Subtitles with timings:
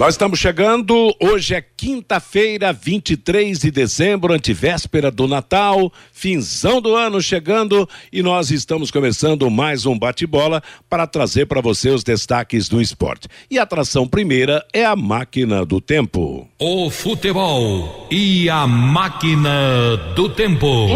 [0.00, 7.20] Nós estamos chegando, hoje é quinta-feira, 23 de dezembro, antivéspera do Natal, finzão do ano
[7.20, 12.80] chegando e nós estamos começando mais um bate-bola para trazer para você os destaques do
[12.80, 13.28] esporte.
[13.50, 16.48] E a atração primeira é a máquina do tempo.
[16.58, 20.86] O futebol e a máquina do tempo.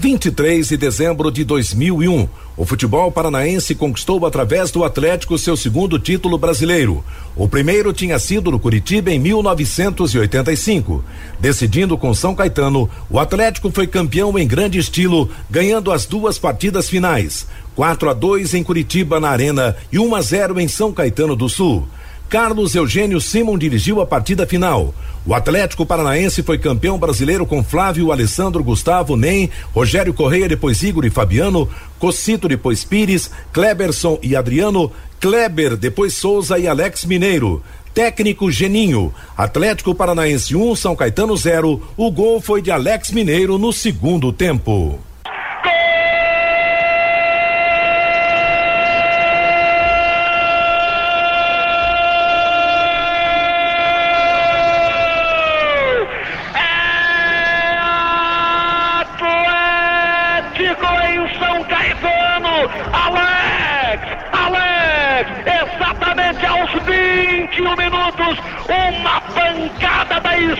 [0.00, 2.28] 23 de dezembro de 2001.
[2.56, 7.02] O futebol paranaense conquistou através do Atlético seu segundo título brasileiro.
[7.34, 11.04] O primeiro tinha sido no Curitiba em 1985.
[11.40, 16.88] Decidindo com São Caetano, o Atlético foi campeão em grande estilo, ganhando as duas partidas
[16.88, 17.48] finais.
[17.74, 21.48] 4 a 2 em Curitiba na Arena e 1 a 0 em São Caetano do
[21.48, 21.88] Sul.
[22.28, 24.94] Carlos Eugênio Simon dirigiu a partida final.
[25.28, 31.04] O Atlético Paranaense foi campeão brasileiro com Flávio, Alessandro, Gustavo, Nem, Rogério Correia, depois Igor
[31.04, 34.90] e Fabiano, Cocito, depois Pires, Kleberson e Adriano,
[35.20, 37.62] Kleber, depois Souza e Alex Mineiro.
[37.92, 39.12] Técnico Geninho.
[39.36, 41.78] Atlético Paranaense 1, um, São Caetano 0.
[41.94, 44.98] O gol foi de Alex Mineiro no segundo tempo.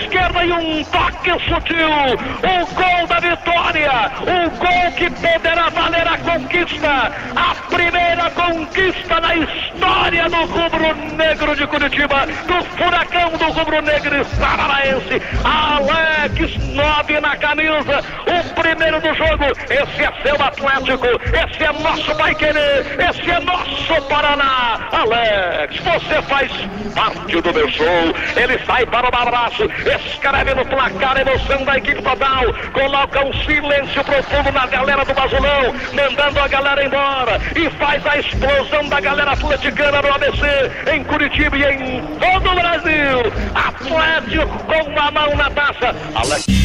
[0.09, 1.89] esquerda e um toque sutil.
[1.89, 4.11] O gol da vitória.
[4.23, 7.13] O gol que poderá valer a conquista.
[7.37, 12.27] A primeira conquista na história do rubro-negro de Curitiba.
[12.27, 15.23] Do furacão do rubro-negro paranaense.
[15.45, 18.05] Alex Nove na camisa.
[18.27, 19.45] O primeiro do jogo.
[19.71, 21.07] Esse é seu Atlético.
[21.07, 22.87] Esse é nosso Pai Querer.
[23.11, 24.89] Esse é nosso Paraná.
[24.93, 26.51] Alex, você faz
[26.95, 28.15] parte do meu show.
[28.37, 29.69] Ele sai para o abraço
[30.19, 35.15] escreve no placar a emoção da equipe total, coloca um silêncio profundo na galera do
[35.15, 41.05] Basulão, mandando a galera embora e faz a explosão da galera atleticana no ABC, em
[41.05, 43.33] Curitiba e em todo o Brasil.
[43.55, 45.95] Atlético com uma mão na taça.
[46.15, 46.58] Alex.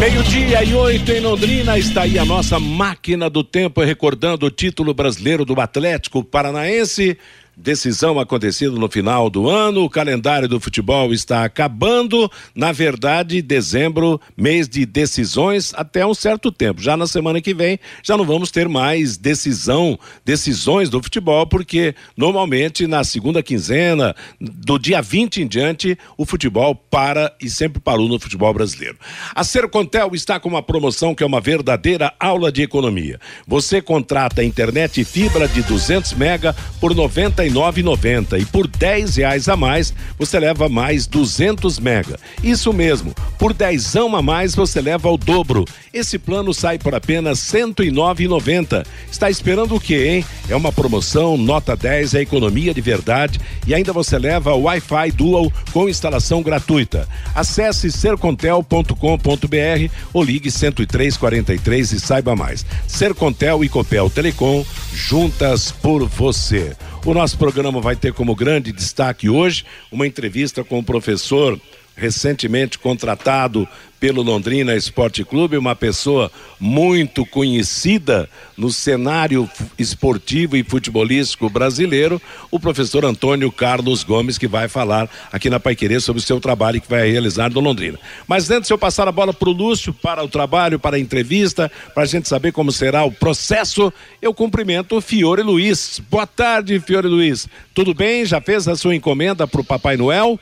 [0.00, 4.94] Meio-dia e oito em Londrina, está aí a nossa máquina do tempo, recordando o título
[4.94, 7.18] brasileiro do Atlético Paranaense.
[7.62, 12.30] Decisão acontecida no final do ano, o calendário do futebol está acabando.
[12.54, 16.80] Na verdade, dezembro, mês de decisões até um certo tempo.
[16.80, 21.94] Já na semana que vem, já não vamos ter mais decisão, decisões do futebol, porque
[22.16, 28.08] normalmente na segunda quinzena, do dia 20 em diante, o futebol para e sempre parou
[28.08, 28.96] no futebol brasileiro.
[29.34, 33.20] A Sercontel está com uma promoção que é uma verdadeira aula de economia.
[33.46, 39.48] Você contrata internet e fibra de 200 mega por 99 99,90 e por 10 reais
[39.48, 42.18] a mais você leva mais 200 mega.
[42.42, 45.64] Isso mesmo, por 10 a mais você leva o dobro.
[45.92, 48.86] Esse plano sai por apenas 109,90.
[49.10, 50.24] Está esperando o quê, hein?
[50.48, 55.52] É uma promoção nota 10, é economia de verdade e ainda você leva Wi-Fi Dual
[55.72, 57.08] com instalação gratuita.
[57.34, 62.64] Acesse sercontel.com.br ou ligue 10343 e saiba mais.
[62.86, 66.76] Sercontel e Copel Telecom juntas por você.
[67.04, 71.58] O nosso programa vai ter como grande destaque hoje uma entrevista com o professor
[72.00, 73.68] recentemente contratado
[74.00, 82.58] pelo Londrina Esporte Clube, uma pessoa muito conhecida no cenário esportivo e futebolístico brasileiro, o
[82.58, 86.88] professor Antônio Carlos Gomes, que vai falar aqui na Paiquerê sobre o seu trabalho que
[86.88, 87.98] vai realizar no Londrina.
[88.26, 91.70] Mas antes eu passar a bola para o Lúcio, para o trabalho, para a entrevista,
[91.92, 96.00] para a gente saber como será o processo, eu cumprimento o Fiore Luiz.
[96.10, 97.46] Boa tarde, Fiore Luiz.
[97.74, 98.24] Tudo bem?
[98.24, 100.40] Já fez a sua encomenda para o Papai Noel?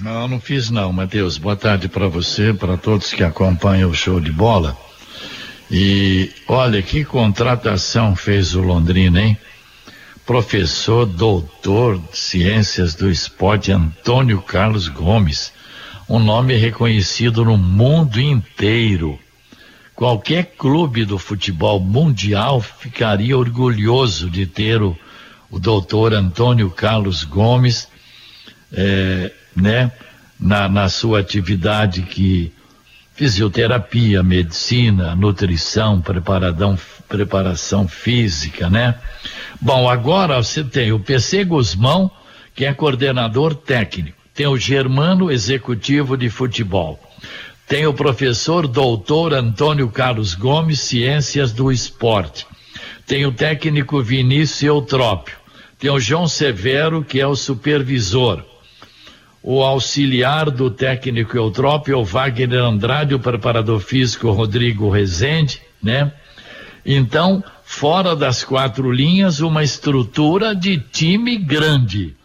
[0.00, 1.38] Não, não fiz não, Matheus.
[1.38, 4.76] Boa tarde para você, para todos que acompanham o show de bola.
[5.68, 9.36] E olha que contratação fez o Londrina, hein?
[10.24, 15.52] Professor, doutor de ciências do esporte Antônio Carlos Gomes,
[16.08, 19.18] um nome reconhecido no mundo inteiro.
[19.96, 24.96] Qualquer clube do futebol mundial ficaria orgulhoso de ter o,
[25.50, 27.88] o doutor Antônio Carlos Gomes,
[28.72, 29.92] é, né,
[30.38, 32.52] na, na sua atividade que
[33.18, 36.78] fisioterapia, medicina, nutrição, preparadão,
[37.08, 38.94] preparação física, né?
[39.60, 42.08] Bom, agora você tem o PC Guzmão,
[42.54, 47.00] que é coordenador técnico, tem o Germano, executivo de futebol,
[47.66, 52.46] tem o professor doutor Antônio Carlos Gomes, ciências do esporte,
[53.04, 55.36] tem o técnico Vinícius Eutrópio,
[55.76, 58.44] tem o João Severo, que é o supervisor,
[59.42, 66.12] o auxiliar do técnico Eutrópio, o Wagner Andrade, o preparador físico Rodrigo Rezende, né?
[66.84, 72.16] Então, fora das quatro linhas, uma estrutura de time grande.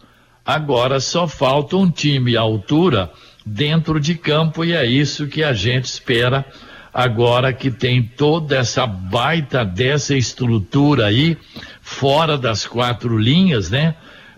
[0.44, 3.10] Agora só falta um time à altura
[3.44, 6.44] dentro de campo e é isso que a gente espera
[6.92, 11.36] agora que tem toda essa baita dessa estrutura aí
[11.82, 13.96] fora das quatro linhas, né?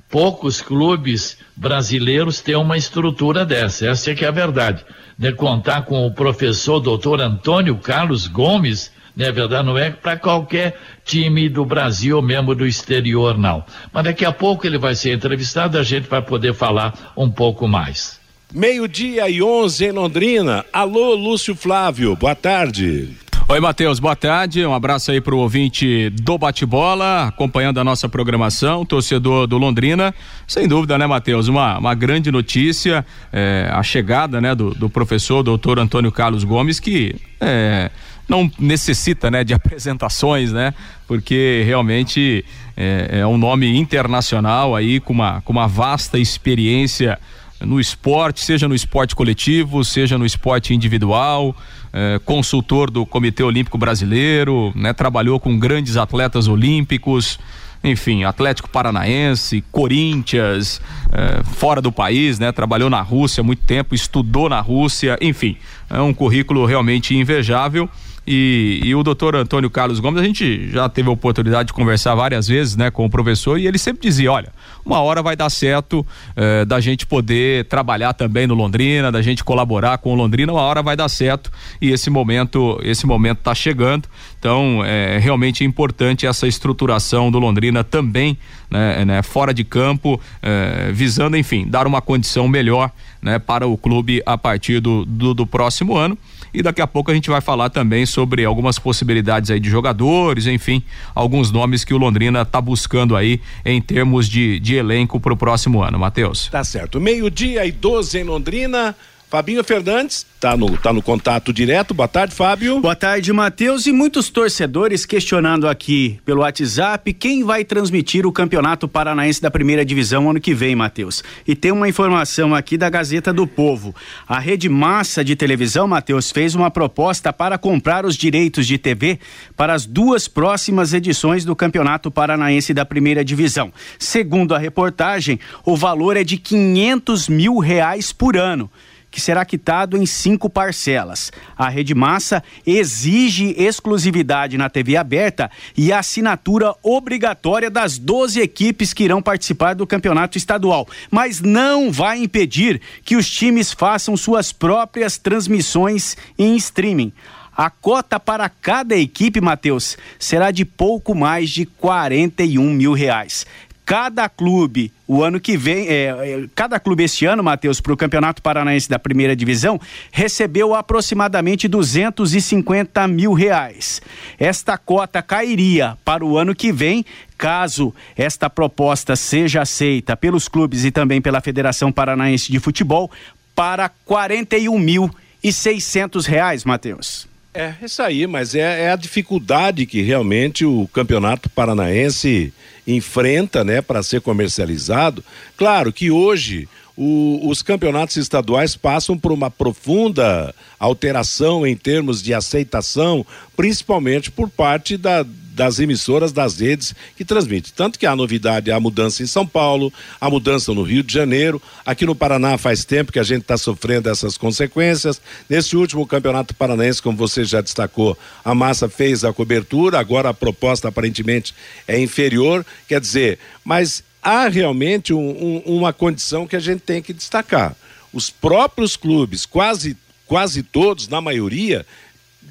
[0.09, 3.89] Poucos clubes brasileiros têm uma estrutura dessa.
[3.89, 4.85] Essa é que é a verdade.
[5.19, 9.67] De contar com o professor doutor Antônio Carlos Gomes, né, verdade?
[9.67, 13.65] Não é para qualquer time do Brasil ou mesmo do exterior, não.
[13.93, 17.67] Mas daqui a pouco ele vai ser entrevistado, a gente vai poder falar um pouco
[17.67, 18.21] mais.
[18.53, 20.65] Meio-dia e onze em Londrina.
[20.73, 23.26] Alô, Lúcio Flávio, boa tarde.
[23.49, 24.67] Oi, Matheus, boa tarde.
[24.67, 30.13] Um abraço aí pro ouvinte do Bate-Bola, acompanhando a nossa programação, torcedor do Londrina.
[30.49, 31.47] Sem dúvida, né, Matheus?
[31.47, 36.81] Uma, uma grande notícia, é, a chegada, né, do, do professor doutor Antônio Carlos Gomes,
[36.81, 37.89] que é,
[38.29, 40.75] não necessita, né, de apresentações, né,
[41.07, 42.45] porque realmente
[42.77, 47.17] é, é um nome internacional aí com uma, com uma vasta experiência
[47.61, 51.57] no esporte, seja no esporte coletivo, seja no esporte individual,
[51.93, 57.39] é, consultor do Comitê Olímpico Brasileiro, né, trabalhou com grandes atletas olímpicos,
[57.83, 60.81] enfim, Atlético Paranaense, Corinthians,
[61.13, 62.51] é, fora do país, né?
[62.51, 65.57] Trabalhou na Rússia há muito tempo, estudou na Rússia, enfim,
[65.89, 67.89] é um currículo realmente invejável
[68.27, 72.15] e, e, o doutor Antônio Carlos Gomes, a gente já teve a oportunidade de conversar
[72.15, 74.53] várias vezes né, com o professor e ele sempre dizia: olha,
[74.85, 79.45] uma hora vai dar certo eh, da gente poder trabalhar também no Londrina, da gente
[79.45, 83.55] colaborar com o Londrina, uma hora vai dar certo e esse momento, esse momento está
[83.55, 84.09] chegando.
[84.39, 88.37] Então, é realmente importante essa estruturação do Londrina também,
[88.71, 92.91] né, né fora de campo, eh, visando, enfim, dar uma condição melhor
[93.21, 96.17] né, para o clube a partir do, do, do próximo ano.
[96.57, 100.47] E daqui a pouco a gente vai falar também sobre algumas possibilidades aí de jogadores,
[100.47, 100.83] enfim,
[101.15, 105.37] alguns nomes que o Londrina está buscando aí em termos de, de elenco para o
[105.37, 106.49] próximo ano, Matheus.
[106.49, 106.99] Tá certo.
[106.99, 108.97] Meio-dia e 12 em Londrina.
[109.29, 111.93] Fabinho Fernandes tá no, tá no contato direto.
[111.93, 112.81] Boa tarde, Fábio.
[112.81, 113.85] Boa tarde, Matheus.
[113.87, 119.85] E muitos torcedores questionando aqui pelo WhatsApp quem vai transmitir o Campeonato Paranaense da Primeira
[119.85, 121.25] Divisão ano que vem, Matheus.
[121.45, 123.93] E tem uma informação aqui da Gazeta do Povo.
[124.29, 129.19] A Rede Massa de Televisão, Matheus, fez uma proposta para comprar os direitos de TV
[129.57, 133.73] para as duas próximas edições do Campeonato Paranaense da Primeira Divisão.
[133.99, 138.71] Segundo a reportagem, o valor é de 500 mil reais por ano
[139.17, 141.33] que será quitado em cinco parcelas.
[141.57, 149.05] A Rede Massa exige exclusividade na TV aberta e assinatura obrigatória das 12 equipes que
[149.05, 155.17] irão participar do campeonato estadual, mas não vai impedir que os times façam suas próprias
[155.17, 157.11] transmissões em streaming.
[157.57, 163.47] A cota para cada equipe, Matheus, será de pouco mais de 41 mil reais
[163.87, 167.97] cada clube o ano que vem, é, é cada clube este ano, Matheus, para o
[167.97, 174.03] Campeonato Paranaense da Primeira Divisão, recebeu aproximadamente 250 mil reais.
[174.37, 177.07] Esta cota cairia para o ano que vem,
[177.39, 183.09] caso esta proposta seja aceita pelos clubes e também pela Federação Paranaense de Futebol,
[183.55, 185.09] para 41 mil
[185.43, 187.29] e 600 reais, Matheus.
[187.57, 192.53] É, isso aí, mas é, é, a dificuldade que realmente o campeonato paranaense
[192.87, 195.25] enfrenta, né, para ser comercializado.
[195.57, 202.35] Claro que hoje o, os campeonatos estaduais passam por uma profunda alteração em termos de
[202.35, 203.25] aceitação,
[203.57, 205.25] principalmente por parte da,
[205.57, 207.73] das emissoras das redes que transmitem.
[207.75, 211.13] Tanto que a novidade é a mudança em São Paulo, a mudança no Rio de
[211.13, 211.61] Janeiro.
[211.85, 215.21] Aqui no Paraná faz tempo que a gente está sofrendo essas consequências.
[215.49, 220.35] Nesse último campeonato paranaense, como você já destacou, a massa fez a cobertura, agora a
[220.35, 221.55] proposta aparentemente
[221.89, 222.65] é inferior.
[222.87, 227.75] Quer dizer, mas há realmente um, um, uma condição que a gente tem que destacar.
[228.13, 229.97] Os próprios clubes, quase,
[230.27, 231.87] quase todos, na maioria,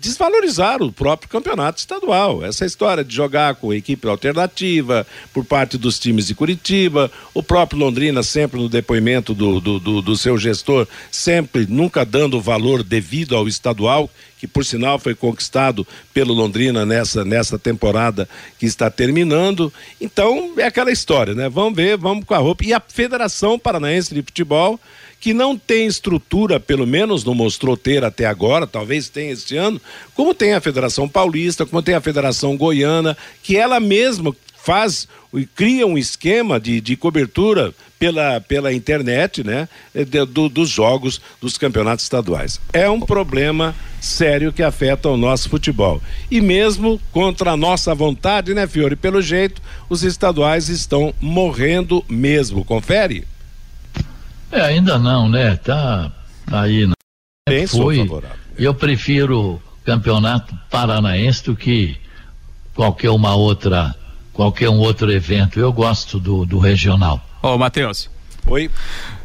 [0.06, 2.46] desvalorizar o próprio campeonato estadual.
[2.46, 7.80] Essa história de jogar com equipe alternativa por parte dos times de Curitiba, o próprio
[7.80, 13.36] Londrina sempre no depoimento do, do, do, do seu gestor, sempre nunca dando valor devido
[13.36, 14.08] ao estadual,
[14.38, 19.74] que por sinal foi conquistado pelo Londrina nessa, nessa temporada que está terminando.
[20.00, 21.50] Então é aquela história, né?
[21.50, 22.64] Vamos ver, vamos com a roupa.
[22.64, 24.80] E a Federação Paranaense de Futebol
[25.20, 29.82] que não tem estrutura, pelo menos não mostrou ter até agora, talvez tenha este ano,
[30.14, 35.46] como tem a Federação Paulista, como tem a Federação Goiana, que ela mesma faz e
[35.46, 41.58] cria um esquema de, de cobertura pela, pela internet, né, de, do, dos jogos dos
[41.58, 42.60] campeonatos estaduais.
[42.74, 46.02] É um problema sério que afeta o nosso futebol.
[46.32, 48.96] E mesmo contra a nossa vontade, né, Fiore?
[48.96, 52.66] Pelo jeito, os estaduais estão morrendo mesmo.
[52.66, 53.26] Confere?
[54.56, 55.58] É, ainda não, né?
[55.58, 56.10] Tá,
[56.50, 56.88] tá aí.
[56.88, 56.94] Né?
[57.50, 58.08] Bem Foi.
[58.58, 61.98] Eu prefiro campeonato paranaense do que
[62.74, 63.94] qualquer uma outra,
[64.32, 65.60] qualquer um outro evento.
[65.60, 67.22] Eu gosto do, do regional.
[67.44, 68.10] Ô, Matheus.
[68.48, 68.72] Oi.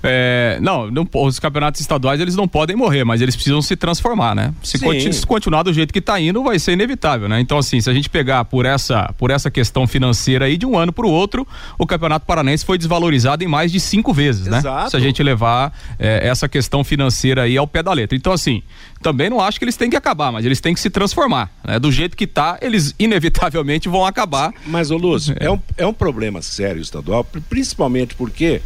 [0.03, 4.35] É, não, não, os campeonatos estaduais eles não podem morrer, mas eles precisam se transformar,
[4.35, 4.55] né?
[4.63, 7.41] Se, continu, se continuar do jeito que está indo, vai ser inevitável, né?
[7.41, 10.79] Então, assim, se a gente pegar por essa, por essa questão financeira aí de um
[10.79, 11.47] ano para o outro,
[11.79, 14.63] o Campeonato Paranense foi desvalorizado em mais de cinco vezes, né?
[14.89, 18.17] Se a gente levar é, essa questão financeira aí ao pé da letra.
[18.17, 18.63] Então, assim,
[19.03, 21.51] também não acho que eles têm que acabar, mas eles têm que se transformar.
[21.65, 21.79] Né?
[21.79, 24.53] Do jeito que está, eles inevitavelmente vão acabar.
[24.67, 25.47] Mas, ô Lúcio, é.
[25.47, 28.61] é, um, é um problema sério estadual, principalmente porque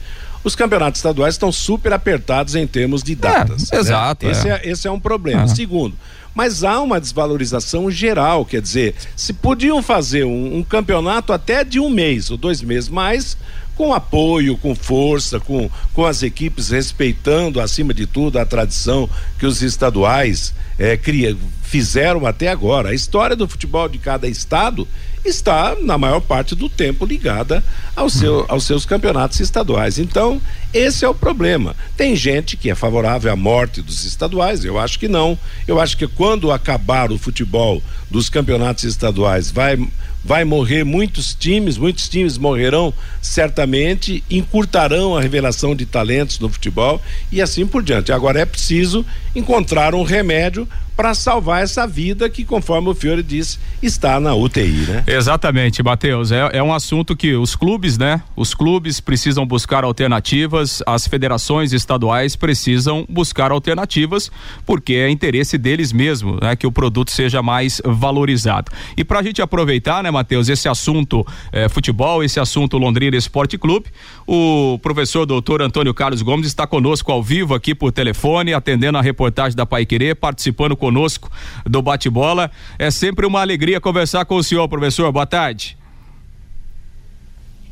[0.44, 3.72] os campeonatos estaduais estão super apertados em termos de datas.
[3.72, 3.80] É, né?
[3.80, 4.26] Exato.
[4.26, 4.52] Esse, é.
[4.52, 4.68] é.
[4.70, 5.48] esse é um problema.
[5.48, 5.96] Segundo,
[6.34, 11.78] mas há uma desvalorização geral, quer dizer, se podiam fazer um, um campeonato até de
[11.78, 13.36] um mês ou dois meses mais,
[13.76, 19.46] com apoio, com força, com, com as equipes respeitando, acima de tudo, a tradição que
[19.46, 22.90] os estaduais é, cria, fizeram até agora.
[22.90, 24.86] A história do futebol de cada estado
[25.24, 27.64] está, na maior parte do tempo, ligada
[27.96, 29.98] ao seu, aos seus campeonatos estaduais.
[29.98, 30.40] Então,
[30.72, 31.74] esse é o problema.
[31.96, 35.38] Tem gente que é favorável à morte dos estaduais, eu acho que não.
[35.66, 39.78] Eu acho que quando acabar o futebol dos campeonatos estaduais, vai
[40.24, 47.00] vai morrer muitos times, muitos times morrerão certamente, encurtarão a revelação de talentos no futebol
[47.30, 48.10] e assim por diante.
[48.10, 49.04] Agora é preciso
[49.34, 50.66] encontrar um remédio
[50.96, 55.04] para salvar essa vida que, conforme o Fiore disse, está na UTI, né?
[55.06, 56.30] Exatamente, Matheus.
[56.30, 58.22] É, é um assunto que os clubes, né?
[58.36, 64.30] Os clubes precisam buscar alternativas, as federações estaduais precisam buscar alternativas,
[64.64, 66.54] porque é interesse deles mesmo, né?
[66.54, 68.70] Que o produto seja mais valorizado.
[68.96, 73.58] E para a gente aproveitar, né, Matheus, esse assunto é, futebol, esse assunto Londrina Esporte
[73.58, 73.86] Clube,
[74.26, 79.02] o professor doutor Antônio Carlos Gomes está conosco ao vivo aqui por telefone, atendendo a
[79.02, 81.32] reportagem da Pai Querer, participando conosco
[81.64, 82.50] do bate-bola.
[82.78, 85.10] É sempre uma alegria conversar com o senhor, professor.
[85.10, 85.78] Boa tarde.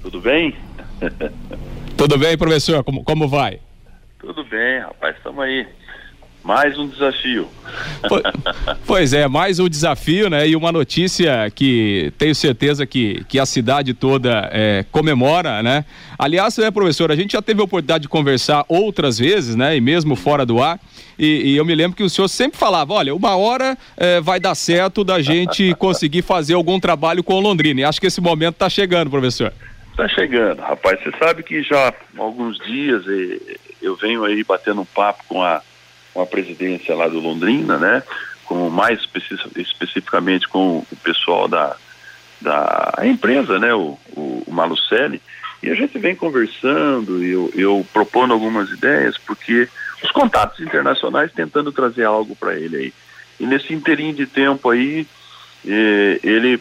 [0.00, 0.56] Tudo bem?
[1.94, 2.82] Tudo bem, professor?
[2.82, 3.60] Como, como vai?
[4.18, 5.66] Tudo bem, rapaz, estamos aí.
[6.44, 7.48] Mais um desafio.
[8.86, 10.46] Pois é, mais um desafio, né?
[10.46, 15.84] E uma notícia que tenho certeza que, que a cidade toda é, comemora, né?
[16.18, 19.76] Aliás, né, professor, a gente já teve a oportunidade de conversar outras vezes, né?
[19.76, 20.78] E mesmo fora do ar.
[21.18, 24.38] E, e eu me lembro que o senhor sempre falava: olha, uma hora é, vai
[24.38, 27.80] dar certo da gente conseguir fazer algum trabalho com o Londrina.
[27.80, 29.52] E acho que esse momento está chegando, professor.
[29.92, 31.00] Está chegando, rapaz.
[31.02, 33.02] Você sabe que já há alguns dias
[33.80, 35.62] eu venho aí batendo um papo com a
[36.12, 38.02] com a presidência lá do Londrina, né?
[38.44, 39.00] Com mais
[39.56, 41.76] especificamente com o pessoal da,
[42.40, 43.74] da empresa, né?
[43.74, 45.20] O, o, o Malucelli.
[45.62, 49.68] E a gente vem conversando, eu, eu propondo algumas ideias, porque
[50.02, 52.94] os contatos internacionais tentando trazer algo para ele aí.
[53.38, 55.06] E nesse inteirinho de tempo aí,
[55.64, 56.60] eh, ele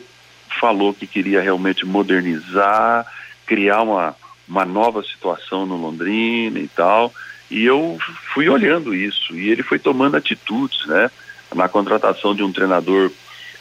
[0.60, 3.06] falou que queria realmente modernizar,
[3.46, 4.16] criar uma,
[4.48, 7.12] uma nova situação no Londrina e tal.
[7.52, 7.98] E eu
[8.34, 11.12] fui olhando isso e ele foi tomando atitudes, né?
[11.54, 13.12] Na contratação de um treinador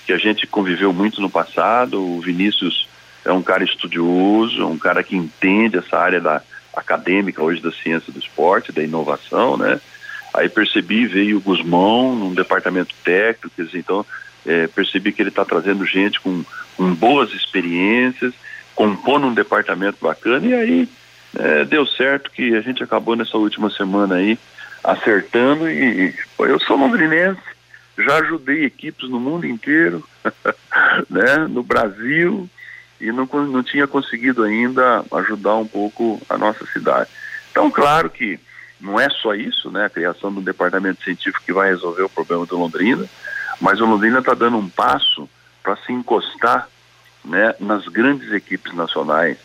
[0.06, 2.88] que a gente conviveu muito no passado, o Vinícius
[3.24, 6.40] é um cara estudioso, um cara que entende essa área da
[6.72, 9.80] acadêmica hoje da ciência do esporte, da inovação, né?
[10.32, 14.06] Aí percebi, veio o Guzmão num departamento técnico, então
[14.46, 16.44] é, percebi que ele está trazendo gente com,
[16.76, 18.32] com boas experiências,
[18.72, 20.88] compondo um departamento bacana, e aí
[21.38, 24.38] é, deu certo que a gente acabou nessa última semana aí
[24.82, 27.40] acertando e pô, eu sou londrinense,
[27.98, 30.02] já ajudei equipes no mundo inteiro,
[31.08, 32.48] né, no Brasil
[33.00, 37.10] e não, não tinha conseguido ainda ajudar um pouco a nossa cidade.
[37.50, 38.38] Então, claro que
[38.80, 42.46] não é só isso, né, a criação do departamento científico que vai resolver o problema
[42.46, 43.06] do Londrina,
[43.60, 45.28] Mas o Londrina está dando um passo
[45.62, 46.68] para se encostar
[47.24, 49.36] né, nas grandes equipes nacionais,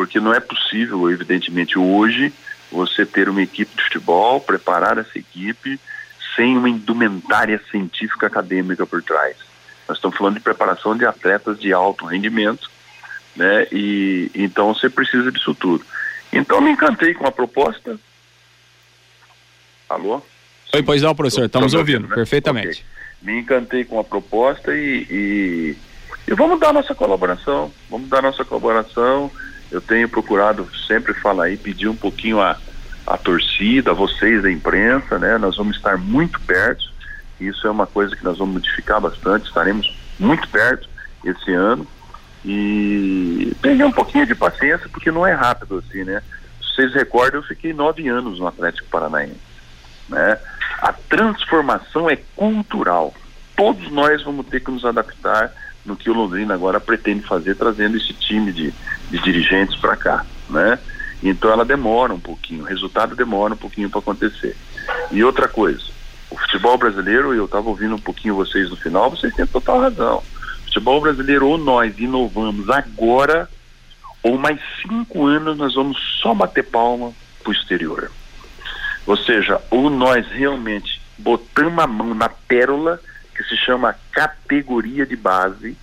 [0.00, 2.32] porque não é possível, evidentemente, hoje
[2.72, 5.78] você ter uma equipe de futebol, preparar essa equipe
[6.34, 9.36] sem uma indumentária científica acadêmica por trás.
[9.86, 12.70] Nós estamos falando de preparação de atletas de alto rendimento,
[13.36, 13.66] né?
[13.70, 15.84] E então você precisa disso tudo.
[16.32, 18.00] Então me encantei com a proposta.
[19.86, 20.22] Alô?
[20.72, 22.14] Oi, pois não, professor, estamos ouvindo, né?
[22.14, 22.86] perfeitamente.
[23.20, 23.34] Okay.
[23.34, 25.76] Me encantei com a proposta e, e,
[26.26, 29.30] e vamos dar nossa colaboração, vamos dar nossa colaboração.
[29.70, 32.56] Eu tenho procurado sempre falar aí, pedir um pouquinho a,
[33.06, 35.38] a torcida, a vocês da imprensa, né?
[35.38, 36.90] Nós vamos estar muito perto.
[37.40, 40.88] Isso é uma coisa que nós vamos modificar bastante, estaremos muito perto
[41.24, 41.86] esse ano.
[42.44, 46.22] E peguei um pouquinho de paciência, porque não é rápido assim, né?
[46.60, 49.50] Se vocês recordam, eu fiquei nove anos no Atlético Paranaense.
[50.08, 50.38] Né?
[50.80, 53.14] A transformação é cultural.
[53.56, 55.52] Todos nós vamos ter que nos adaptar
[55.84, 58.72] no que o Londrina agora pretende fazer, trazendo esse time de,
[59.10, 60.78] de dirigentes para cá, né?
[61.22, 64.56] Então ela demora um pouquinho, o resultado demora um pouquinho para acontecer.
[65.10, 65.82] E outra coisa,
[66.30, 70.18] o futebol brasileiro, eu estava ouvindo um pouquinho vocês no final, vocês têm total razão.
[70.18, 73.48] O futebol brasileiro, ou nós inovamos agora,
[74.22, 78.10] ou mais cinco anos nós vamos só bater palma para o exterior.
[79.06, 83.00] Ou seja, ou nós realmente botamos a mão na pérola,
[83.40, 85.74] que se chama categoria de base,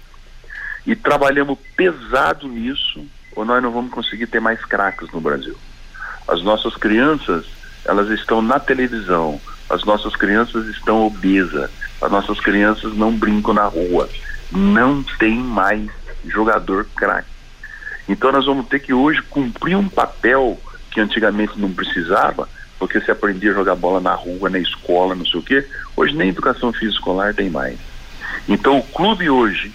[0.85, 3.03] e trabalhamos pesado nisso,
[3.35, 5.57] ou nós não vamos conseguir ter mais craques no Brasil.
[6.27, 7.47] As nossas crianças,
[7.83, 13.65] elas estão na televisão, as nossas crianças estão obesas, as nossas crianças não brincam na
[13.65, 14.07] rua,
[14.51, 15.89] não tem mais
[16.27, 17.27] jogador craque.
[18.07, 20.61] Então nós vamos ter que hoje cumprir um papel
[20.91, 22.47] que antigamente não precisava,
[22.79, 25.65] porque se aprendia a jogar bola na rua, na escola, não sei o quê,
[25.95, 27.77] hoje nem educação física escolar tem mais.
[28.47, 29.73] Então o clube hoje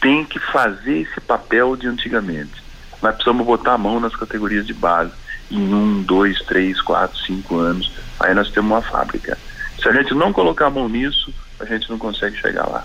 [0.00, 2.62] tem que fazer esse papel de antigamente.
[3.02, 5.12] Nós precisamos botar a mão nas categorias de base.
[5.50, 7.90] Em um, dois, três, quatro, cinco anos,
[8.20, 9.38] aí nós temos uma fábrica.
[9.80, 12.84] Se a gente não colocar a mão nisso, a gente não consegue chegar lá.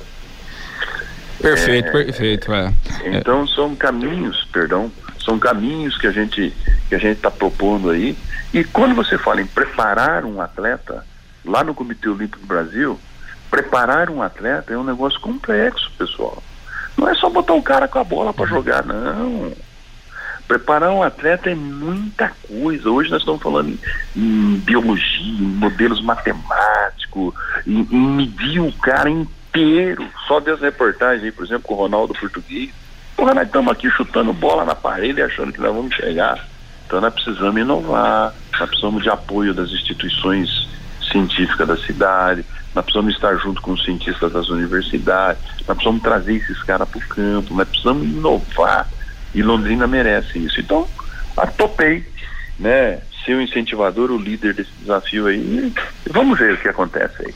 [1.41, 2.53] Perfeito, é, perfeito.
[2.53, 2.73] É.
[3.03, 4.89] Então são caminhos, perdão,
[5.23, 6.53] são caminhos que a gente
[6.89, 8.17] que a gente está propondo aí.
[8.53, 11.05] E quando você fala em preparar um atleta,
[11.45, 12.99] lá no Comitê Olímpico do Brasil,
[13.49, 16.41] preparar um atleta é um negócio complexo, pessoal.
[16.97, 19.51] Não é só botar o cara com a bola para jogar, não.
[20.47, 22.89] Preparar um atleta é muita coisa.
[22.89, 23.79] Hoje nós estamos falando em,
[24.15, 27.33] em biologia, em modelos matemáticos,
[27.65, 30.05] em, em, medir o cara inteiro.
[30.27, 32.71] Só das reportagens por exemplo, com o Ronaldo Português.
[33.23, 36.45] Porra, nós estamos aqui chutando bola na parede achando que nós vamos chegar.
[36.85, 40.67] Então nós precisamos inovar, nós precisamos de apoio das instituições
[41.09, 42.43] científicas da cidade,
[42.75, 46.97] nós precisamos estar junto com os cientistas das universidades, nós precisamos trazer esses caras para
[46.97, 48.89] o campo, nós precisamos inovar
[49.33, 50.59] e Londrina merece isso.
[50.59, 50.85] Então,
[51.37, 52.05] atopei,
[52.59, 52.99] né?
[53.25, 55.71] Ser o incentivador, o líder desse desafio aí.
[56.09, 57.33] Vamos ver o que acontece aí.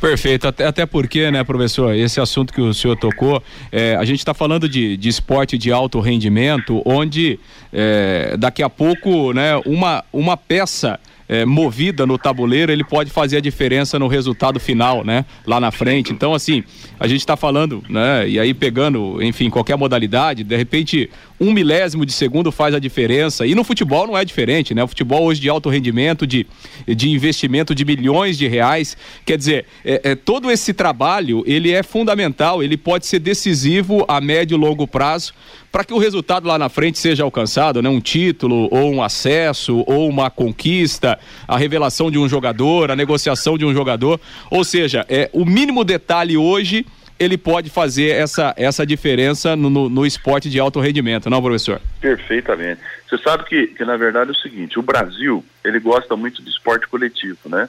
[0.00, 4.18] Perfeito, até, até porque, né, professor, esse assunto que o senhor tocou, é, a gente
[4.18, 7.38] está falando de, de esporte de alto rendimento, onde
[7.72, 10.98] é, daqui a pouco, né, uma, uma peça
[11.28, 15.26] é, movida no tabuleiro, ele pode fazer a diferença no resultado final, né?
[15.46, 16.10] Lá na frente.
[16.10, 16.64] Então, assim,
[16.98, 18.26] a gente está falando, né?
[18.26, 23.46] E aí pegando, enfim, qualquer modalidade, de repente um milésimo de segundo faz a diferença.
[23.46, 24.82] E no futebol não é diferente, né?
[24.82, 26.46] O futebol hoje de alto rendimento, de,
[26.86, 28.96] de investimento de milhões de reais.
[29.24, 34.20] Quer dizer, é, é, todo esse trabalho, ele é fundamental, ele pode ser decisivo a
[34.20, 35.32] médio e longo prazo
[35.70, 37.88] para que o resultado lá na frente seja alcançado, né?
[37.88, 43.56] Um título, ou um acesso, ou uma conquista, a revelação de um jogador, a negociação
[43.56, 44.20] de um jogador.
[44.50, 46.84] Ou seja, é o mínimo detalhe hoje
[47.18, 51.80] ele pode fazer essa, essa diferença no, no, no, esporte de alto rendimento, não, professor?
[52.00, 52.80] Perfeitamente.
[53.08, 56.48] Você sabe que, que, na verdade, é o seguinte, o Brasil, ele gosta muito de
[56.48, 57.68] esporte coletivo, né?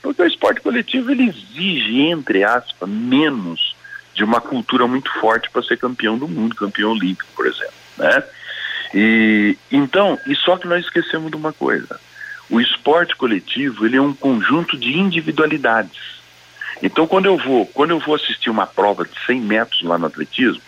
[0.00, 3.74] Porque o esporte coletivo, ele exige, entre aspas, menos
[4.14, 8.22] de uma cultura muito forte para ser campeão do mundo, campeão olímpico, por exemplo, né?
[8.94, 11.98] E, então, e só que nós esquecemos de uma coisa,
[12.48, 16.15] o esporte coletivo, ele é um conjunto de individualidades,
[16.82, 20.06] então, quando eu vou, quando eu vou assistir uma prova de 100 metros lá no
[20.06, 20.60] atletismo,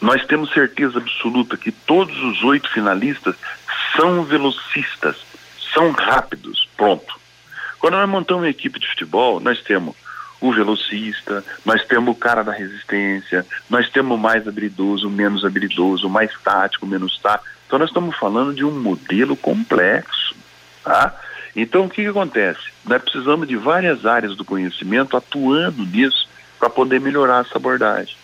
[0.00, 3.36] nós temos certeza absoluta que todos os oito finalistas
[3.96, 5.16] são velocistas,
[5.72, 7.18] são rápidos, pronto.
[7.78, 9.94] Quando nós montamos uma equipe de futebol, nós temos
[10.40, 15.44] o velocista, nós temos o cara da resistência, nós temos o mais habilidoso, o menos
[15.44, 17.48] habilidoso, o mais tático, o menos tático.
[17.66, 20.34] Então nós estamos falando de um modelo complexo,
[20.82, 21.18] tá?
[21.56, 22.60] Então, o que, que acontece?
[22.84, 28.16] Nós precisamos de várias áreas do conhecimento atuando nisso para poder melhorar essa abordagem.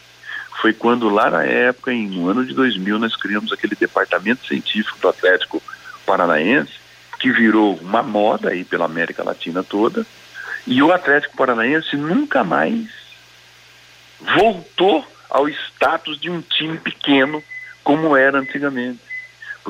[0.61, 4.99] Foi quando lá na época, em, no ano de 2000, nós criamos aquele departamento científico
[5.01, 5.63] do Atlético
[6.05, 6.73] Paranaense,
[7.19, 10.05] que virou uma moda aí pela América Latina toda,
[10.67, 12.89] e o Atlético Paranaense nunca mais
[14.37, 17.43] voltou ao status de um time pequeno
[17.83, 19.10] como era antigamente.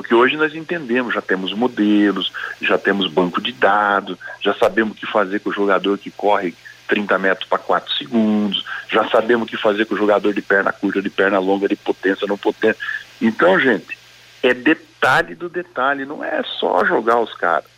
[0.01, 4.99] Porque hoje nós entendemos, já temos modelos, já temos banco de dados, já sabemos o
[4.99, 6.55] que fazer com o jogador que corre
[6.87, 10.73] 30 metros para 4 segundos, já sabemos o que fazer com o jogador de perna
[10.73, 12.81] curta, de perna longa, de potência, não potência.
[13.21, 13.95] Então, gente,
[14.41, 17.69] é detalhe do detalhe, não é só jogar os caras.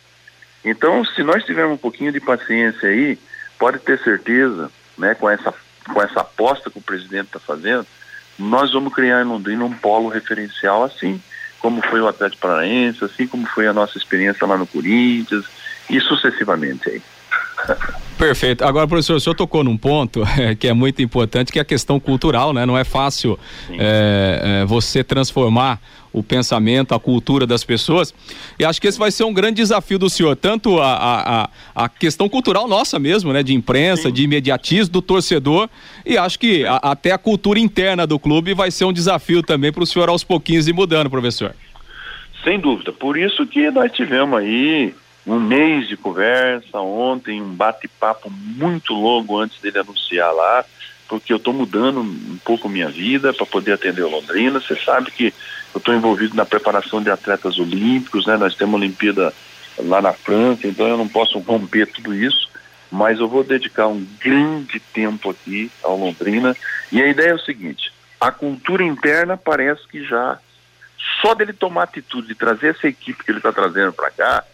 [0.64, 3.18] Então, se nós tivermos um pouquinho de paciência aí,
[3.58, 5.52] pode ter certeza, né, com essa,
[5.92, 7.86] com essa aposta que o presidente está fazendo,
[8.38, 11.20] nós vamos criar em Londrina um polo referencial assim
[11.64, 15.46] como foi o Atlético Paranaense, assim como foi a nossa experiência lá no Corinthians
[15.88, 17.00] e sucessivamente aí.
[18.16, 18.64] Perfeito.
[18.64, 21.64] Agora, professor, o senhor tocou num ponto é, que é muito importante, que é a
[21.64, 22.64] questão cultural, né?
[22.64, 23.38] Não é fácil
[23.70, 25.80] é, é, você transformar
[26.12, 28.14] o pensamento, a cultura das pessoas.
[28.56, 31.88] E acho que esse vai ser um grande desafio do senhor, tanto a, a, a
[31.88, 33.42] questão cultural nossa mesmo, né?
[33.42, 34.12] De imprensa, Sim.
[34.12, 35.68] de imediatismo do torcedor.
[36.06, 39.72] E acho que a, até a cultura interna do clube vai ser um desafio também
[39.72, 41.54] para o senhor aos pouquinhos ir mudando, professor.
[42.44, 42.92] Sem dúvida.
[42.92, 44.94] Por isso que nós tivemos aí
[45.26, 50.64] um mês de conversa, ontem um bate-papo muito longo antes dele anunciar lá,
[51.08, 54.60] porque eu estou mudando um pouco minha vida para poder atender o Londrina.
[54.60, 55.32] Você sabe que
[55.74, 58.36] eu estou envolvido na preparação de atletas olímpicos, né?
[58.36, 59.32] Nós temos uma Olimpíada
[59.78, 62.48] lá na França, então eu não posso romper tudo isso,
[62.90, 66.56] mas eu vou dedicar um grande tempo aqui ao Londrina.
[66.92, 70.38] E a ideia é o seguinte: a cultura interna parece que já
[71.20, 74.44] só dele tomar atitude de trazer essa equipe que ele está trazendo para cá,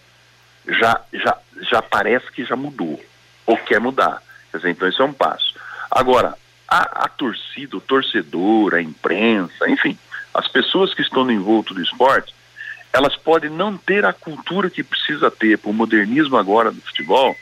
[0.67, 1.37] já, já,
[1.71, 3.01] já parece que já mudou,
[3.47, 4.23] ou quer mudar.
[4.51, 5.55] Quer dizer, então isso é um passo.
[5.91, 6.35] Agora,
[6.69, 9.99] a, a torcida, o torcedor, a imprensa, enfim,
[10.33, 12.35] as pessoas que estão no envolto do esporte,
[12.93, 17.37] elas podem não ter a cultura que precisa ter para o modernismo agora do futebol,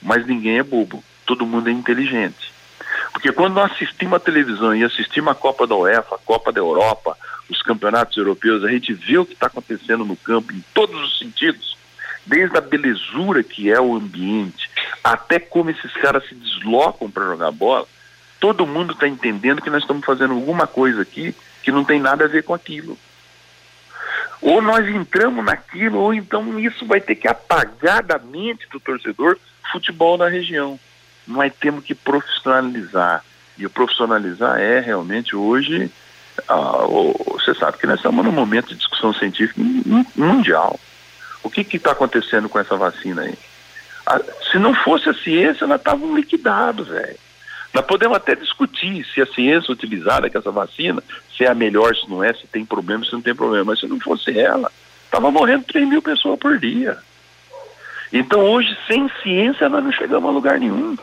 [0.00, 2.52] mas ninguém é bobo, todo mundo é inteligente.
[3.12, 6.60] Porque quando nós assistimos a televisão e assistimos a Copa da UEFA, a Copa da
[6.60, 7.16] Europa,
[7.48, 11.18] os campeonatos europeus, a gente vê o que está acontecendo no campo em todos os
[11.18, 11.76] sentidos
[12.26, 14.70] desde a belezura que é o ambiente,
[15.02, 17.86] até como esses caras se deslocam para jogar bola,
[18.40, 22.24] todo mundo está entendendo que nós estamos fazendo alguma coisa aqui que não tem nada
[22.24, 22.98] a ver com aquilo.
[24.40, 29.38] Ou nós entramos naquilo, ou então isso vai ter que apagar da mente do torcedor
[29.70, 30.78] futebol na região.
[31.26, 33.24] Nós temos que profissionalizar.
[33.56, 35.88] E o profissionalizar é realmente hoje.
[36.48, 36.84] Ah,
[37.36, 39.60] você sabe que nós estamos num momento de discussão científica
[40.16, 40.78] mundial.
[41.42, 43.34] O que está acontecendo com essa vacina aí?
[44.06, 47.18] A, se não fosse a ciência, nós estávamos liquidados, velho.
[47.72, 51.02] Nós podemos até discutir se a ciência utilizada com essa vacina,
[51.36, 53.64] se é a melhor, se não é, se tem problema, se não tem problema.
[53.64, 54.70] Mas se não fosse ela,
[55.04, 56.98] estava morrendo 3 mil pessoas por dia.
[58.12, 60.96] Então hoje, sem ciência, nós não chegamos a lugar nenhum.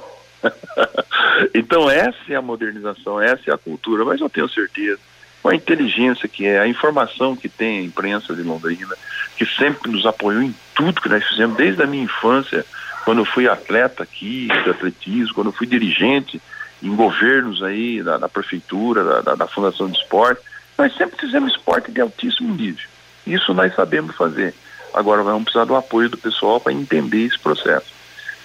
[1.55, 4.99] então essa é a modernização, essa é a cultura, mas eu tenho certeza
[5.41, 8.95] com a inteligência que é, a informação que tem a imprensa de Londrina,
[9.37, 12.65] que sempre nos apoiou em tudo que nós fizemos, desde a minha infância,
[13.05, 16.41] quando eu fui atleta aqui de atletismo, quando eu fui dirigente
[16.81, 20.41] em governos aí da, da prefeitura, da, da, da, Fundação de Esporte,
[20.77, 22.87] nós sempre fizemos esporte de altíssimo nível.
[23.25, 24.53] Isso nós sabemos fazer.
[24.93, 27.93] Agora vamos precisar do apoio do pessoal para entender esse processo.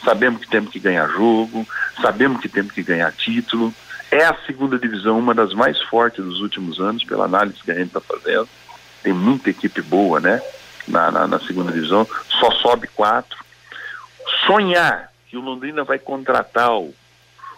[0.04, 1.66] Sabemos que temos que ganhar jogo,
[2.00, 3.72] sabemos que temos que ganhar título,
[4.14, 7.74] é a segunda divisão, uma das mais fortes dos últimos anos, pela análise que a
[7.74, 8.48] gente está fazendo.
[9.02, 10.40] Tem muita equipe boa, né?
[10.86, 13.42] Na, na, na, segunda divisão, só sobe quatro.
[14.46, 16.94] Sonhar que o Londrina vai contratar o,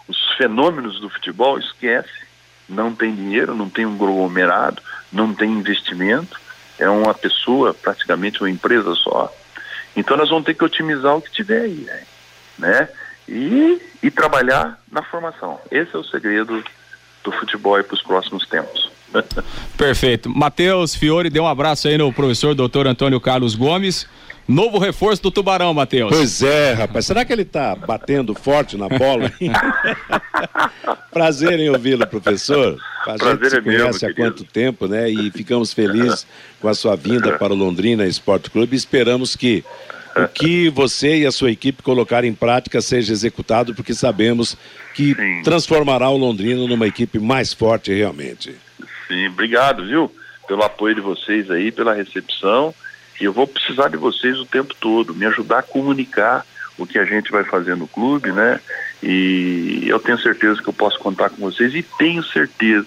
[0.07, 2.25] os fenômenos do futebol, esquece.
[2.67, 6.39] Não tem dinheiro, não tem um conglomerado, não tem investimento,
[6.79, 9.31] é uma pessoa, praticamente uma empresa só.
[9.95, 11.87] Então nós vamos ter que otimizar o que tiver aí,
[12.57, 12.89] né?
[13.27, 15.59] E, e trabalhar na formação.
[15.71, 16.63] Esse é o segredo
[17.23, 18.89] do futebol para os próximos tempos.
[19.77, 20.29] Perfeito.
[20.29, 24.07] Matheus Fiore, dê um abraço aí no professor doutor Antônio Carlos Gomes.
[24.47, 26.09] Novo reforço do Tubarão, Matheus.
[26.09, 27.05] Pois é, rapaz.
[27.05, 29.29] Será que ele está batendo forte na bola?
[31.11, 32.79] Prazer em ouvi-lo, professor.
[33.01, 35.09] A Prazer gente se é conhece há quanto tempo, né?
[35.09, 36.25] E ficamos felizes
[36.61, 38.73] com a sua vinda para o Londrina Esporte Clube.
[38.77, 39.65] Esperamos que
[40.23, 44.57] o que você e a sua equipe colocar em prática seja executado, porque sabemos
[44.93, 45.41] que Sim.
[45.43, 48.55] transformará o Londrina numa equipe mais forte realmente.
[49.07, 50.11] Sim, obrigado, viu?
[50.47, 52.73] Pelo apoio de vocês aí, pela recepção.
[53.19, 56.45] E eu vou precisar de vocês o tempo todo, me ajudar a comunicar
[56.77, 58.59] o que a gente vai fazer no clube, né?
[59.01, 62.85] E eu tenho certeza que eu posso contar com vocês e tenho certeza.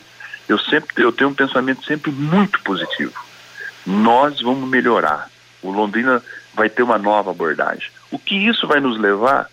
[0.48, 3.12] Eu sempre eu tenho um pensamento sempre muito positivo.
[3.84, 5.28] Nós vamos melhorar.
[5.62, 6.22] O Londrina
[6.54, 7.90] vai ter uma nova abordagem.
[8.10, 9.48] O que isso vai nos levar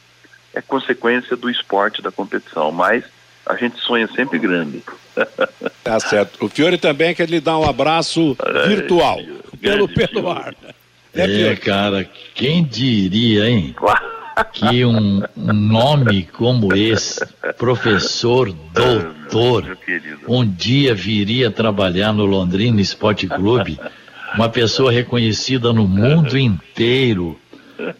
[0.53, 3.03] é consequência do esporte da competição, mas
[3.45, 4.83] a gente sonha sempre grande.
[5.83, 6.45] Tá certo.
[6.45, 8.36] O Fiore também quer lhe dar um abraço
[8.67, 9.19] virtual,
[9.62, 10.53] pelo, pelo ar.
[11.13, 12.05] É, cara,
[12.36, 13.73] quem diria, hein?
[14.51, 17.25] que um, um nome como esse,
[17.57, 19.77] professor doutor,
[20.27, 23.79] um dia viria trabalhar no Londrina Esporte Clube,
[24.35, 27.39] uma pessoa reconhecida no mundo inteiro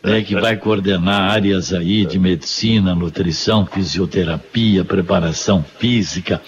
[0.04, 6.42] né, que vai coordenar áreas aí de medicina, nutrição, fisioterapia, preparação física.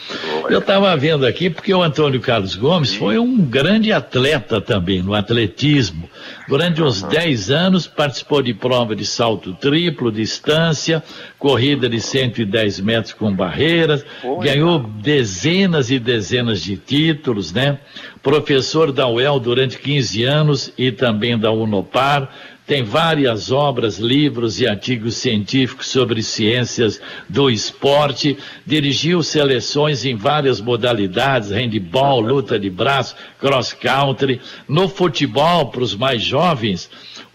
[0.49, 5.13] Eu estava vendo aqui porque o Antônio Carlos Gomes foi um grande atleta também no
[5.13, 6.09] atletismo.
[6.47, 11.03] Durante uns 10 anos participou de prova de salto triplo, distância,
[11.37, 14.03] corrida de 110 metros com barreiras,
[14.41, 17.79] ganhou dezenas e dezenas de títulos, né?
[18.23, 22.29] Professor da UEL durante 15 anos e também da Unopar
[22.69, 30.62] tem várias obras, livros e artigos científicos sobre ciências do esporte, dirigiu seleções em várias
[30.62, 36.91] modalidades, handball, luta de braço, cross country, no futebol para os mais jovens,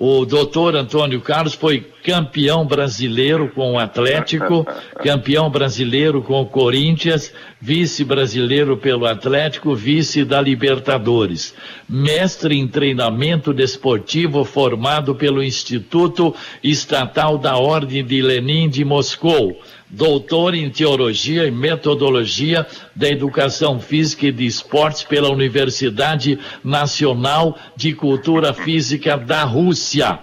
[0.07, 4.67] o doutor Antônio Carlos foi campeão brasileiro com o Atlético,
[5.03, 11.55] campeão brasileiro com o Corinthians, vice-brasileiro pelo Atlético, vice da Libertadores.
[11.89, 19.59] Mestre em treinamento desportivo formado pelo Instituto Estatal da Ordem de Lenin de Moscou
[19.95, 27.95] doutor em Teologia e Metodologia da Educação Física e de Esportes pela Universidade Nacional de
[27.95, 30.19] Cultura Física da Rússia.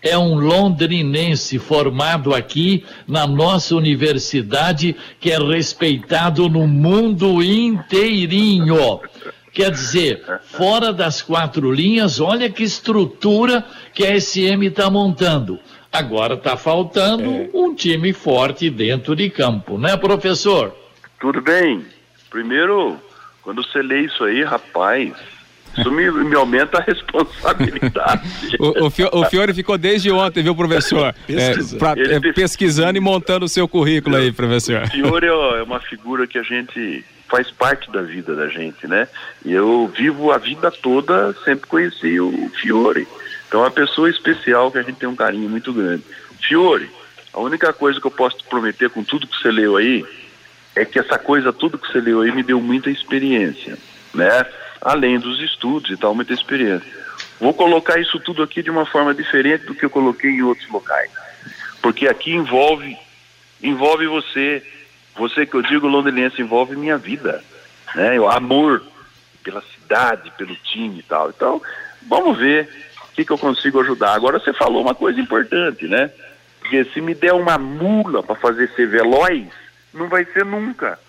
[0.00, 9.00] É um londrinense formado aqui na nossa universidade, que é respeitado no mundo inteirinho.
[9.52, 15.58] Quer dizer, fora das quatro linhas, olha que estrutura que a SM está montando.
[15.96, 17.50] Agora está faltando é.
[17.54, 20.74] um time forte dentro de campo, né, professor?
[21.18, 21.84] Tudo bem.
[22.30, 22.98] Primeiro,
[23.42, 25.12] quando você lê isso aí, rapaz,
[25.78, 28.22] isso me, me aumenta a responsabilidade.
[28.60, 31.14] o, o, Fio, o, Fiore ficou desde ontem, viu, professor?
[31.28, 34.82] É, pra, é, pesquisando e montando o seu currículo aí, professor.
[34.82, 39.08] O Fiore é uma figura que a gente faz parte da vida da gente, né?
[39.44, 43.06] E eu vivo a vida toda, sempre conheci o Fiore.
[43.48, 46.02] Então é uma pessoa especial que a gente tem um carinho muito grande.
[46.40, 46.90] Fiore,
[47.32, 50.04] a única coisa que eu posso te prometer com tudo que você leu aí
[50.74, 53.78] é que essa coisa, tudo que você leu aí me deu muita experiência,
[54.14, 54.46] né?
[54.80, 56.86] Além dos estudos e tal, muita experiência.
[57.40, 60.68] Vou colocar isso tudo aqui de uma forma diferente do que eu coloquei em outros
[60.70, 61.10] locais.
[61.82, 62.96] Porque aqui envolve
[63.62, 64.62] envolve você,
[65.14, 67.42] você que eu digo londrinense envolve minha vida,
[67.94, 68.18] né?
[68.20, 68.82] O amor
[69.42, 71.30] pela cidade, pelo time e tal.
[71.30, 71.62] Então,
[72.08, 72.68] vamos ver
[73.16, 74.14] que, que eu consigo ajudar.
[74.14, 76.10] Agora você falou uma coisa importante, né?
[76.60, 79.46] Porque se me der uma mula para fazer ser veloz,
[79.94, 80.98] não vai ser nunca.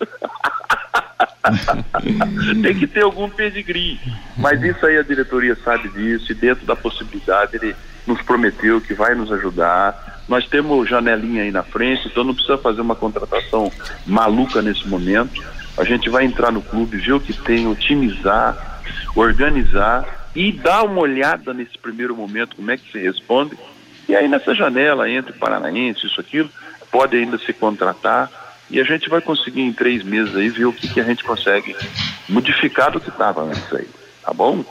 [2.62, 4.00] Tem que ter algum pedigree.
[4.36, 8.94] Mas isso aí a diretoria sabe disso e dentro da possibilidade ele nos prometeu que
[8.94, 10.22] vai nos ajudar.
[10.26, 13.70] Nós temos janelinha aí na frente, então não precisa fazer uma contratação
[14.06, 15.44] maluca nesse momento.
[15.76, 18.80] A gente vai entrar no clube, ver o que tem, otimizar,
[19.14, 23.58] organizar e dá uma olhada nesse primeiro momento como é que se responde.
[24.08, 26.48] E aí nessa janela entre Paranaense, isso, aquilo,
[26.92, 28.30] pode ainda se contratar
[28.70, 31.24] e a gente vai conseguir em três meses aí ver o que, que a gente
[31.24, 31.74] consegue
[32.28, 33.88] modificar do que estava antes aí.
[34.22, 34.64] Tá bom?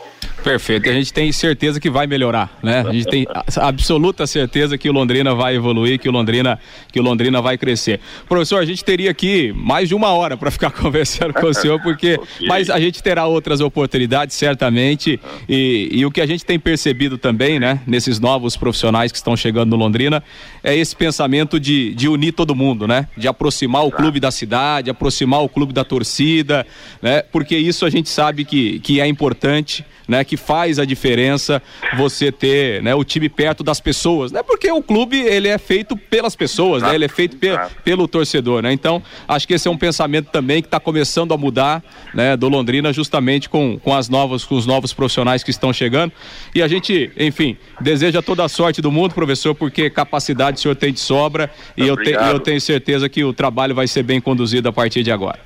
[0.44, 0.90] Perfeito.
[0.90, 2.84] A gente tem certeza que vai melhorar, né?
[2.88, 6.60] A gente tem absoluta certeza que o Londrina vai evoluir, que o Londrina,
[6.92, 8.00] que o Londrina vai crescer.
[8.28, 11.82] Professor, a gente teria aqui mais de uma hora para ficar conversando com o senhor,
[11.82, 12.48] porque okay.
[12.48, 15.20] mas a gente terá outras oportunidades certamente.
[15.50, 19.36] E, e o que a gente tem percebido também, né, nesses novos profissionais que estão
[19.36, 20.24] chegando no Londrina,
[20.64, 23.08] é esse pensamento de, de unir todo mundo, né?
[23.18, 26.66] De aproximar o clube da cidade, aproximar o clube da torcida,
[27.02, 27.22] né?
[27.22, 31.62] Porque isso a gente sabe que, que é importante né, que faz a diferença
[31.96, 34.44] você ter, né, o time perto das pessoas, né?
[34.44, 36.94] Porque o clube ele é feito pelas pessoas, né?
[36.94, 37.48] Ele é feito pe
[37.84, 38.72] pelo torcedor, né?
[38.72, 42.50] Então, acho que esse é um pensamento também que está começando a mudar, né, do
[42.50, 46.12] Londrina justamente com, com as novas com os novos profissionais que estão chegando.
[46.54, 50.76] E a gente, enfim, deseja toda a sorte do mundo, professor, porque capacidade o senhor
[50.76, 54.20] tem de sobra e eu, te, eu tenho certeza que o trabalho vai ser bem
[54.20, 55.40] conduzido a partir de agora.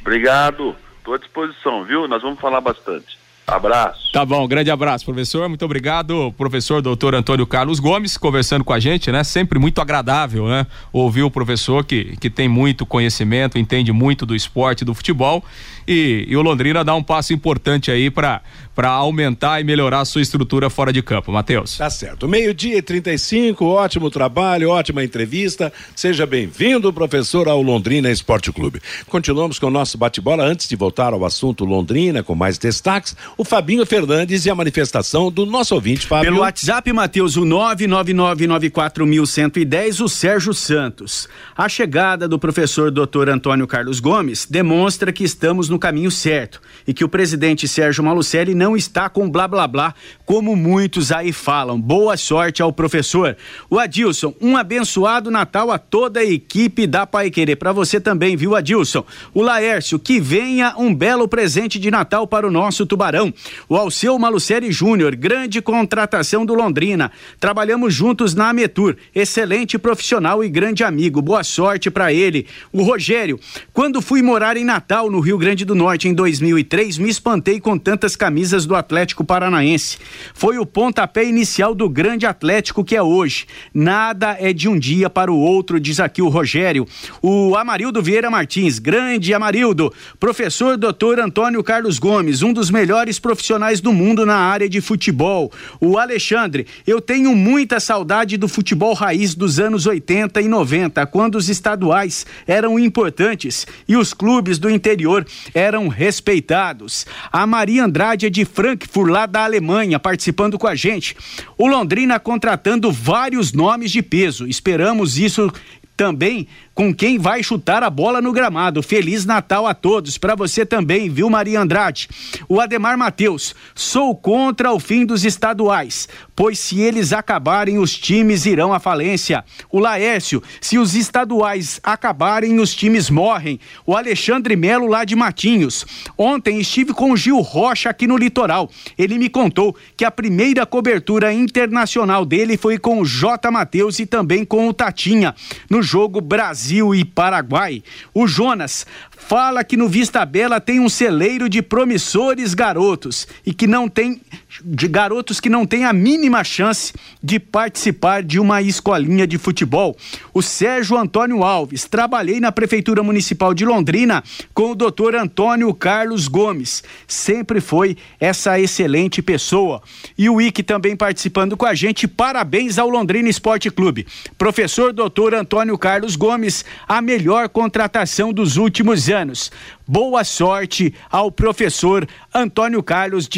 [0.00, 0.74] Obrigado.
[0.98, 2.08] Estou à disposição, viu?
[2.08, 3.15] Nós vamos falar bastante.
[3.46, 4.10] Abraço.
[4.12, 5.48] Tá bom, grande abraço, professor.
[5.48, 9.22] Muito obrigado, professor doutor Antônio Carlos Gomes, conversando com a gente, né?
[9.22, 10.66] Sempre muito agradável, né?
[10.92, 15.44] Ouvir o professor que, que tem muito conhecimento, entende muito do esporte, do futebol.
[15.86, 18.42] E, e o Londrina dá um passo importante aí para
[18.76, 21.78] para aumentar e melhorar a sua estrutura fora de campo, Matheus.
[21.78, 22.28] Tá certo.
[22.28, 25.72] Meio-dia e 35, ótimo trabalho, ótima entrevista.
[25.94, 28.82] Seja bem-vindo, professor, ao Londrina Esporte Clube.
[29.06, 30.44] Continuamos com o nosso bate-bola.
[30.44, 35.32] Antes de voltar ao assunto Londrina, com mais destaques, o Fabinho Fernandes e a manifestação
[35.32, 36.30] do nosso ouvinte, Fábio.
[36.30, 41.26] Pelo WhatsApp, Matheus, o 99994110, o Sérgio Santos.
[41.56, 43.30] A chegada do professor Dr.
[43.30, 48.54] Antônio Carlos Gomes demonstra que estamos no caminho certo e que o presidente Sérgio Malucelli
[48.54, 51.80] não não está com blá blá blá, como muitos aí falam.
[51.80, 53.36] Boa sorte ao professor.
[53.70, 57.54] O Adilson, um abençoado Natal a toda a equipe da Pai Querer.
[57.54, 59.04] Para você também, viu, Adilson?
[59.32, 63.32] O Laércio, que venha um belo presente de Natal para o nosso Tubarão.
[63.68, 67.12] O Alceu Malucelli Júnior, grande contratação do Londrina.
[67.38, 68.96] Trabalhamos juntos na Ametur.
[69.14, 71.22] Excelente profissional e grande amigo.
[71.22, 72.46] Boa sorte para ele.
[72.72, 73.38] O Rogério,
[73.72, 77.76] quando fui morar em Natal, no Rio Grande do Norte, em 2003, me espantei com
[77.76, 79.98] tantas camisas do Atlético Paranaense.
[80.34, 83.46] Foi o pontapé inicial do grande Atlético que é hoje.
[83.74, 86.86] Nada é de um dia para o outro, diz aqui o Rogério.
[87.20, 93.80] O Amarildo Vieira Martins, grande Amarildo, professor doutor Antônio Carlos Gomes, um dos melhores profissionais
[93.80, 95.50] do mundo na área de futebol.
[95.80, 101.36] O Alexandre, eu tenho muita saudade do futebol raiz dos anos 80 e 90, quando
[101.36, 105.26] os estaduais eram importantes e os clubes do interior
[105.56, 107.06] eram respeitados.
[107.32, 111.16] A Maria Andrade é de Frankfurt, lá da Alemanha, participando com a gente.
[111.56, 114.46] O Londrina contratando vários nomes de peso.
[114.46, 115.50] Esperamos isso
[115.96, 118.82] também com quem vai chutar a bola no gramado.
[118.82, 122.06] Feliz Natal a todos, para você também, viu, Maria Andrade?
[122.46, 128.44] O Ademar Matheus, sou contra o fim dos estaduais, pois se eles acabarem, os times
[128.44, 129.42] irão à falência.
[129.72, 133.58] O Laércio, se os estaduais acabarem, os times morrem.
[133.86, 135.86] O Alexandre Melo, lá de Matinhos.
[136.18, 138.70] Ontem estive com o Gil Rocha aqui no litoral.
[138.98, 143.50] Ele me contou que a primeira cobertura internacional dele foi com o J.
[143.50, 145.34] Matheus e também com o Tatinha,
[145.70, 147.80] no jogo Brasil Brasil e Paraguai.
[148.12, 148.84] O Jonas
[149.16, 154.20] fala que no Vista Bela tem um celeiro de promissores garotos e que não tem
[154.64, 159.96] de garotos que não têm a mínima chance de participar de uma escolinha de futebol.
[160.32, 164.22] O Sérgio Antônio Alves, trabalhei na Prefeitura Municipal de Londrina
[164.54, 166.82] com o doutor Antônio Carlos Gomes.
[167.06, 169.82] Sempre foi essa excelente pessoa.
[170.16, 172.08] E o Ike também participando com a gente.
[172.08, 174.06] Parabéns ao Londrina Esporte Clube.
[174.38, 176.55] Professor doutor Antônio Carlos Gomes,
[176.86, 179.50] a melhor contratação dos últimos anos.
[179.88, 183.28] Boa sorte ao professor Antônio Carlos,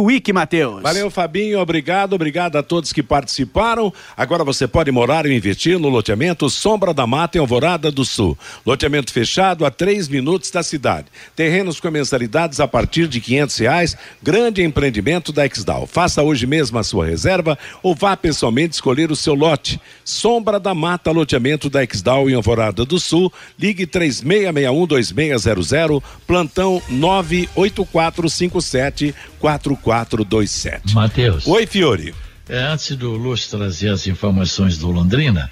[0.00, 0.82] o Ike Matheus.
[0.82, 3.92] Valeu, Fabinho, obrigado, obrigado a todos que participaram.
[4.16, 8.38] Agora você pode morar e investir no loteamento Sombra da Mata em Alvorada do Sul.
[8.64, 11.08] Loteamento fechado a três minutos da cidade.
[11.36, 13.94] Terrenos com mensalidades a partir de quinhentos reais.
[14.22, 15.86] Grande empreendimento da Exdal.
[15.86, 19.78] Faça hoje mesmo a sua reserva ou vá pessoalmente escolher o seu lote.
[20.02, 23.30] Sombra da Mata, loteamento da Exdal em Alvorada do Sul.
[23.58, 30.94] Ligue três meia meia um dois meia zero zero plantão 98457 4427.
[30.94, 31.46] Matheus.
[31.46, 32.14] Oi, Fiore.
[32.48, 35.50] É, antes do Lúcio trazer as informações do Londrina,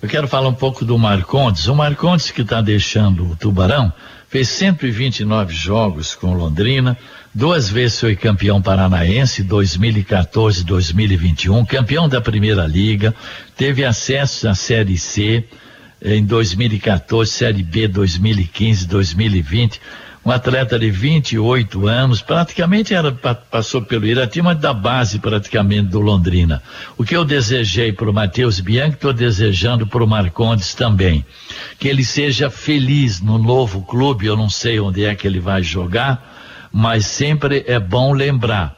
[0.00, 1.66] eu quero falar um pouco do Marcondes.
[1.66, 3.92] O Marcondes que está deixando o Tubarão
[4.28, 6.96] fez 129 jogos com Londrina,
[7.34, 13.14] duas vezes foi campeão paranaense, 2014 2021, campeão da Primeira Liga,
[13.56, 15.44] teve acesso à Série C,
[16.00, 19.80] em 2014, Série B 2015, 2020.
[20.24, 26.00] Um atleta de 28 anos, praticamente era, passou pelo Irati, mas da base praticamente do
[26.00, 26.60] Londrina.
[26.98, 31.24] O que eu desejei para o Matheus Bianchi, estou desejando para o Marcondes também.
[31.78, 35.62] Que ele seja feliz no novo clube, eu não sei onde é que ele vai
[35.62, 38.75] jogar, mas sempre é bom lembrar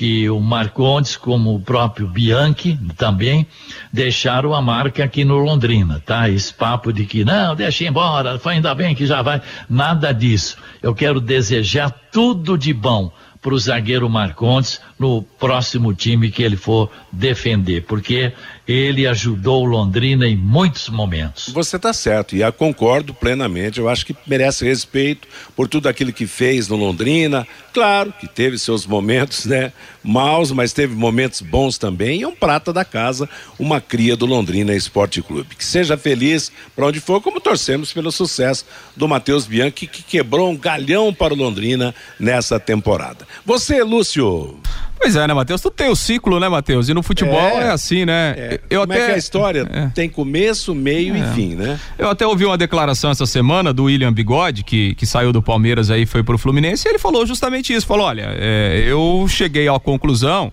[0.00, 3.46] que o Marcondes, como o próprio Bianchi também,
[3.92, 6.26] deixaram a marca aqui no Londrina, tá?
[6.26, 9.42] Esse papo de que não, deixa embora, foi ainda bem que já vai.
[9.68, 10.56] Nada disso.
[10.82, 16.56] Eu quero desejar tudo de bom para o zagueiro Marcondes no próximo time que ele
[16.56, 18.34] for defender, porque
[18.68, 21.48] ele ajudou o Londrina em muitos momentos.
[21.48, 23.80] Você está certo, e eu concordo plenamente.
[23.80, 25.26] Eu acho que merece respeito
[25.56, 27.48] por tudo aquilo que fez no Londrina.
[27.72, 29.72] Claro que teve seus momentos, né?
[30.02, 32.20] maus, mas teve momentos bons também.
[32.20, 33.28] E é um prata da casa,
[33.58, 35.54] uma cria do Londrina Esporte Clube.
[35.56, 38.64] Que seja feliz para onde for, como torcemos pelo sucesso
[38.96, 43.26] do Matheus Bianchi, que quebrou um galhão para o Londrina nessa temporada.
[43.44, 44.58] Você, Lúcio.
[45.00, 45.62] Pois é, né, Matheus?
[45.62, 46.90] Tu tem o ciclo, né, Matheus?
[46.90, 48.34] E no futebol é, é assim, né?
[48.36, 48.60] É.
[48.68, 49.02] Eu Como até...
[49.02, 49.86] é que é a história é.
[49.94, 51.32] tem começo, meio e é.
[51.32, 51.80] fim, né?
[51.98, 55.90] Eu até ouvi uma declaração essa semana do William Bigode, que, que saiu do Palmeiras
[55.90, 57.86] aí foi pro Fluminense, e ele falou justamente isso.
[57.86, 60.52] Falou: olha, é, eu cheguei à conclusão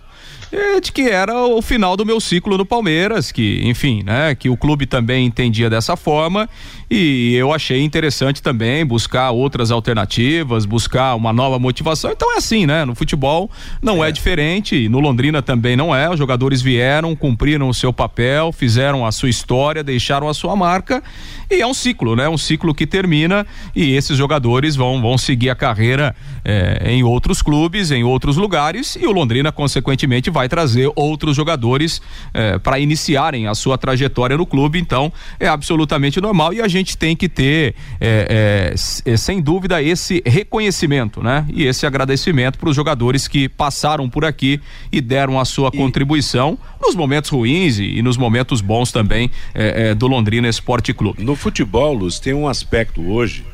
[0.82, 4.56] de que era o final do meu ciclo no Palmeiras, que, enfim, né, que o
[4.56, 6.48] clube também entendia dessa forma
[6.90, 12.10] e eu achei interessante também buscar outras alternativas, buscar uma nova motivação.
[12.10, 12.84] Então é assim, né?
[12.86, 13.50] No futebol
[13.82, 16.08] não é, é diferente, no Londrina também não é.
[16.08, 21.02] Os jogadores vieram, cumpriram o seu papel, fizeram a sua história, deixaram a sua marca
[21.50, 22.26] e é um ciclo, né?
[22.26, 23.46] Um ciclo que termina
[23.76, 28.96] e esses jogadores vão, vão seguir a carreira é, em outros clubes, em outros lugares
[28.96, 32.02] e o Londrina, consequentemente, vai trazer outros jogadores
[32.34, 34.78] é, para iniciarem a sua trajetória no clube.
[34.78, 35.10] Então
[35.40, 38.74] é absolutamente normal e a gente tem que ter, é,
[39.06, 41.46] é, é, sem dúvida, esse reconhecimento, né?
[41.48, 44.60] E esse agradecimento para os jogadores que passaram por aqui
[44.92, 45.76] e deram a sua e...
[45.76, 50.92] contribuição nos momentos ruins e, e nos momentos bons também é, é, do Londrina Esporte
[50.92, 51.24] Clube.
[51.24, 53.44] No futebol, Luz, tem um aspecto hoje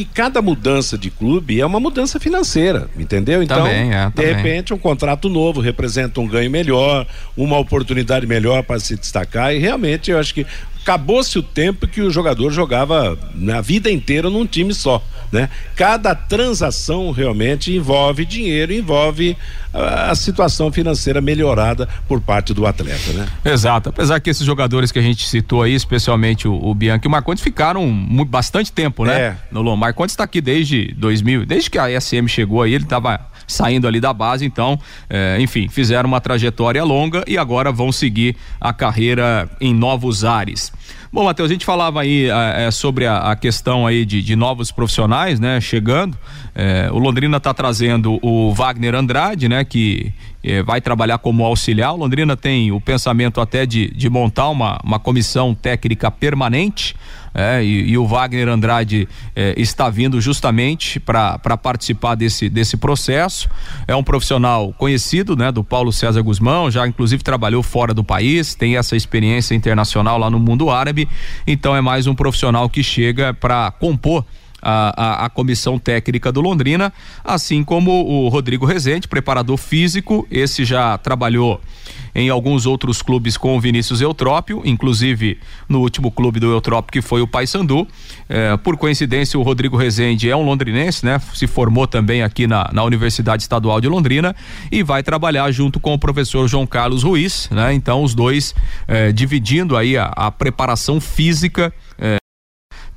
[0.00, 3.42] que cada mudança de clube é uma mudança financeira, entendeu?
[3.42, 8.62] Então, também, é, de repente, um contrato novo representa um ganho melhor, uma oportunidade melhor
[8.62, 10.46] para se destacar e realmente eu acho que
[10.82, 15.48] acabou-se o tempo que o jogador jogava na vida inteira num time só, né?
[15.76, 19.36] Cada transação realmente envolve dinheiro, envolve
[19.72, 23.28] a, situação financeira melhorada por parte do atleta, né?
[23.44, 27.08] Exato, apesar que esses jogadores que a gente citou aí, especialmente o, o Bianchi e
[27.08, 29.20] o Marcondes ficaram muito, bastante tempo, né?
[29.20, 29.36] É.
[29.50, 29.90] No Lomar.
[29.90, 34.00] Marcondes está aqui desde 2000, desde que a SM chegou aí, ele estava saindo ali
[34.00, 34.78] da base, então,
[35.08, 40.69] é, enfim, fizeram uma trajetória longa e agora vão seguir a carreira em novos ares.
[41.12, 44.70] Bom, Matheus, a gente falava aí é, sobre a, a, questão aí de, de, novos
[44.70, 46.16] profissionais, né, chegando.
[46.54, 51.92] É, o Londrina está trazendo o Wagner Andrade, né, que é, vai trabalhar como auxiliar.
[51.92, 56.96] O Londrina tem o pensamento até de, de montar uma, uma comissão técnica permanente
[57.34, 63.48] é, e, e, o Wagner Andrade é, está vindo justamente para participar desse, desse processo.
[63.86, 68.54] É um profissional conhecido, né, do Paulo César Guzmão, já inclusive trabalhou fora do país,
[68.54, 71.08] tem essa experiência internacional lá no mundo árabe.
[71.46, 74.24] Então é mais um profissional que chega para compor
[74.62, 76.92] a, a, a, comissão técnica do Londrina,
[77.24, 81.60] assim como o Rodrigo Rezende, preparador físico, esse já trabalhou
[82.14, 85.38] em alguns outros clubes com o Vinícius Eutrópio, inclusive
[85.68, 87.86] no último clube do Eutrópio que foi o Paysandu.
[88.28, 91.20] É, por coincidência, o Rodrigo Rezende é um londrinense, né?
[91.34, 94.34] Se formou também aqui na, na Universidade Estadual de Londrina
[94.70, 97.72] e vai trabalhar junto com o professor João Carlos Ruiz, né?
[97.72, 98.54] Então, os dois
[98.86, 101.72] é, dividindo aí a, a preparação física.
[101.98, 102.19] É,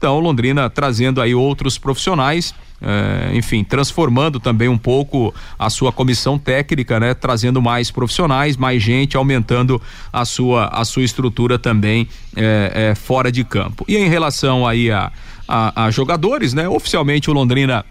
[0.04, 6.38] então, Londrina trazendo aí outros profissionais é, enfim, transformando também um pouco a sua comissão
[6.38, 7.14] técnica, né?
[7.14, 9.82] Trazendo mais profissionais, mais gente, aumentando
[10.12, 13.86] a sua, a sua estrutura também é, é, fora de campo.
[13.88, 15.10] E em relação aí a,
[15.48, 16.68] a, a jogadores, né?
[16.68, 17.86] Oficialmente o Londrina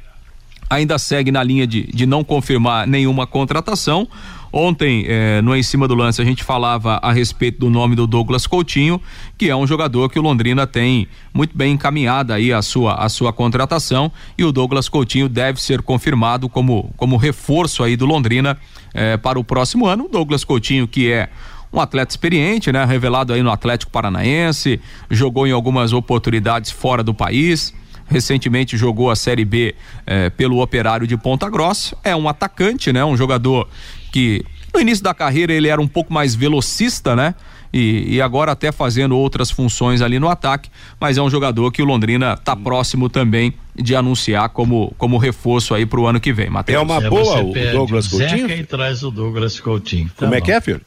[0.68, 4.06] ainda segue na linha de, de não confirmar nenhuma contratação.
[4.52, 8.06] Ontem, eh, no Em Cima do Lance, a gente falava a respeito do nome do
[8.06, 9.00] Douglas Coutinho,
[9.38, 13.08] que é um jogador que o Londrina tem muito bem encaminhada aí a sua, a
[13.08, 18.58] sua contratação e o Douglas Coutinho deve ser confirmado como, como reforço aí do Londrina
[18.92, 20.04] eh, para o próximo ano.
[20.04, 21.30] O Douglas Coutinho, que é
[21.72, 22.84] um atleta experiente, né?
[22.84, 24.78] Revelado aí no Atlético Paranaense,
[25.10, 27.72] jogou em algumas oportunidades fora do país,
[28.06, 29.74] recentemente jogou a Série B
[30.06, 31.96] eh, pelo Operário de Ponta Grossa.
[32.04, 33.02] É um atacante, né?
[33.02, 33.66] Um jogador
[34.12, 37.34] que no início da carreira ele era um pouco mais velocista, né?
[37.72, 40.68] E, e, agora até fazendo outras funções ali no ataque,
[41.00, 45.74] mas é um jogador que o Londrina está próximo também de anunciar como, como reforço
[45.74, 46.50] aí para o ano que vem.
[46.50, 46.76] Mateus.
[46.76, 48.46] É uma boa o Douglas Coutinho?
[48.46, 50.08] Zeca e traz o Douglas Coutinho.
[50.08, 50.36] Tá como bom.
[50.36, 50.82] é que é, filho?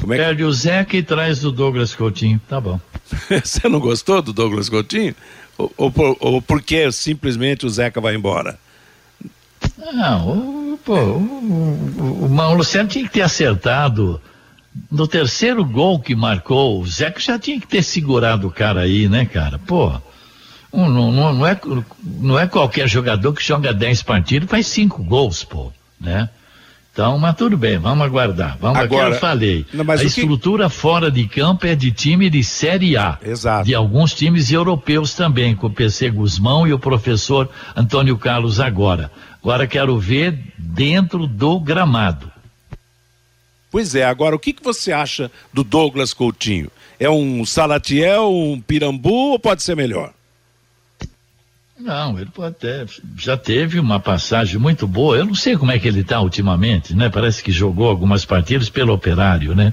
[0.00, 0.22] Como é que...
[0.22, 2.40] Perde o Zeca e traz o Douglas Coutinho.
[2.48, 2.78] Tá bom.
[3.42, 5.16] Você não gostou do Douglas Coutinho?
[5.58, 8.56] Ou, ou, ou porque simplesmente o Zeca vai embora?
[9.92, 14.20] Não, o, pô, o, o, o Luciano tinha que ter acertado
[14.90, 16.80] no terceiro gol que marcou.
[16.80, 19.58] O Zeca já tinha que ter segurado o cara aí, né, cara?
[19.58, 19.92] Pô,
[20.72, 21.58] não, não, é,
[22.04, 26.28] não é qualquer jogador que joga 10 partidas faz cinco gols, pô, né?
[26.92, 28.58] Então, mas tudo bem, vamos aguardar.
[28.60, 29.64] Vamos Agora, eu falei.
[29.72, 30.74] Não, a estrutura que...
[30.74, 33.18] fora de campo é de time de Série A.
[33.24, 33.64] Exato.
[33.64, 39.10] De alguns times europeus também, com o PC Guzmão e o professor Antônio Carlos agora.
[39.42, 42.30] Agora quero ver dentro do gramado.
[43.70, 46.70] Pois é, agora o que, que você acha do Douglas Coutinho?
[47.00, 50.12] É um Salatiel, um Pirambu ou pode ser melhor?
[51.78, 55.16] Não, ele pode ter, já teve uma passagem muito boa.
[55.16, 57.08] Eu não sei como é que ele está ultimamente, né?
[57.08, 59.72] Parece que jogou algumas partidas pelo Operário, né?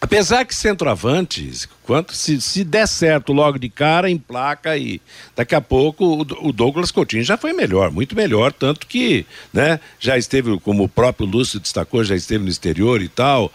[0.00, 4.98] Apesar que centroavante, quanto se, se der certo logo de cara, em placa e
[5.36, 9.78] daqui a pouco o, o, Douglas Coutinho já foi melhor, muito melhor, tanto que, né,
[9.98, 13.52] já esteve, como o próprio Lúcio destacou, já esteve no exterior e tal,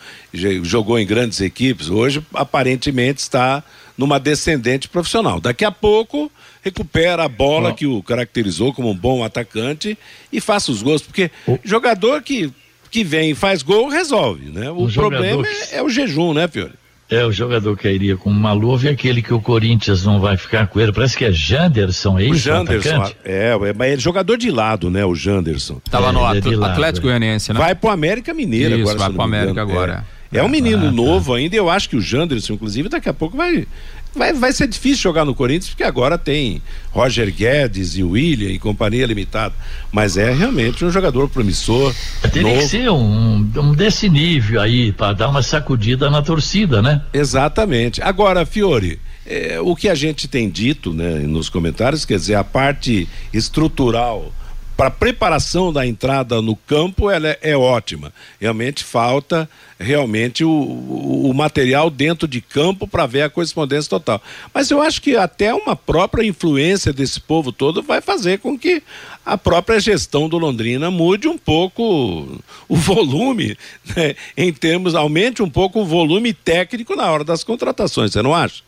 [0.61, 3.63] jogou em grandes equipes, hoje aparentemente está
[3.97, 5.41] numa descendente profissional.
[5.41, 6.31] Daqui a pouco
[6.65, 9.95] recupera a bola que o caracterizou como um bom atacante
[10.33, 11.29] e faça os gols, porque
[11.63, 12.51] jogador que
[12.89, 14.71] que vem e faz gol, resolve, né?
[14.71, 15.49] O, o problema que...
[15.49, 16.71] é, é, o jejum, né, Fiore?
[17.09, 20.37] É, o jogador que iria com uma luva e aquele que o Corinthians não vai
[20.37, 20.93] ficar com ele.
[20.93, 22.33] Parece que é Janderson, é isso?
[22.33, 25.81] O Janderson, é, é, mas é jogador de lado, né, o Janderson.
[25.91, 27.59] Tava é, no é Atlético Goianiense, né?
[27.59, 28.97] Vai pro América Mineiro isso, agora.
[28.97, 30.05] vai pro América agora.
[30.31, 30.39] É.
[30.39, 31.37] é um menino ah, novo tá.
[31.37, 33.67] ainda, eu acho que o Janderson, inclusive, daqui a pouco vai
[34.15, 36.61] vai, vai ser difícil jogar no Corinthians, porque agora tem
[36.91, 39.53] Roger Guedes e William e companhia limitada.
[39.91, 41.93] Mas é realmente um jogador promissor.
[42.31, 42.61] Teria novo.
[42.61, 47.01] que ser um, um desse nível aí, para dar uma sacudida na torcida, né?
[47.13, 48.01] Exatamente.
[48.01, 48.99] Agora, Fiore.
[49.27, 54.31] É, o que a gente tem dito né, nos comentários, quer dizer, a parte estrutural
[54.75, 58.13] para preparação da entrada no campo ela é, é ótima.
[58.39, 59.49] Realmente falta
[59.79, 64.21] realmente o, o, o material dentro de campo para ver a correspondência total.
[64.53, 68.81] Mas eu acho que até uma própria influência desse povo todo vai fazer com que
[69.25, 73.57] a própria gestão do Londrina mude um pouco o volume,
[73.95, 74.15] né?
[74.37, 78.63] em termos, aumente um pouco o volume técnico na hora das contratações, você não acha?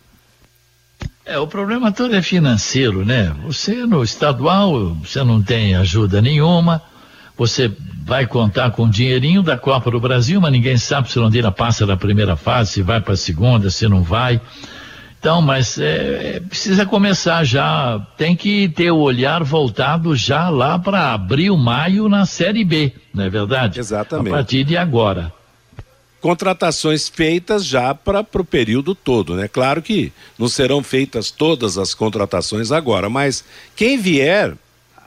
[1.28, 3.36] É, o problema todo é financeiro, né?
[3.44, 6.82] Você no estadual, você não tem ajuda nenhuma,
[7.38, 7.70] você
[8.06, 11.86] vai contar com o dinheirinho da Copa do Brasil, mas ninguém sabe se Londrina passa
[11.86, 14.40] da primeira fase, se vai para a segunda, se não vai.
[15.20, 20.80] Então, mas é, é, precisa começar já, tem que ter o olhar voltado já lá
[20.80, 23.80] para abril, maio na Série B, não é verdade?
[23.80, 24.30] Exatamente.
[24.30, 25.34] A partir de agora
[26.22, 29.48] contratações feitas já para o período todo, né?
[29.48, 33.44] Claro que não serão feitas todas as contratações agora, mas
[33.76, 34.54] quem vier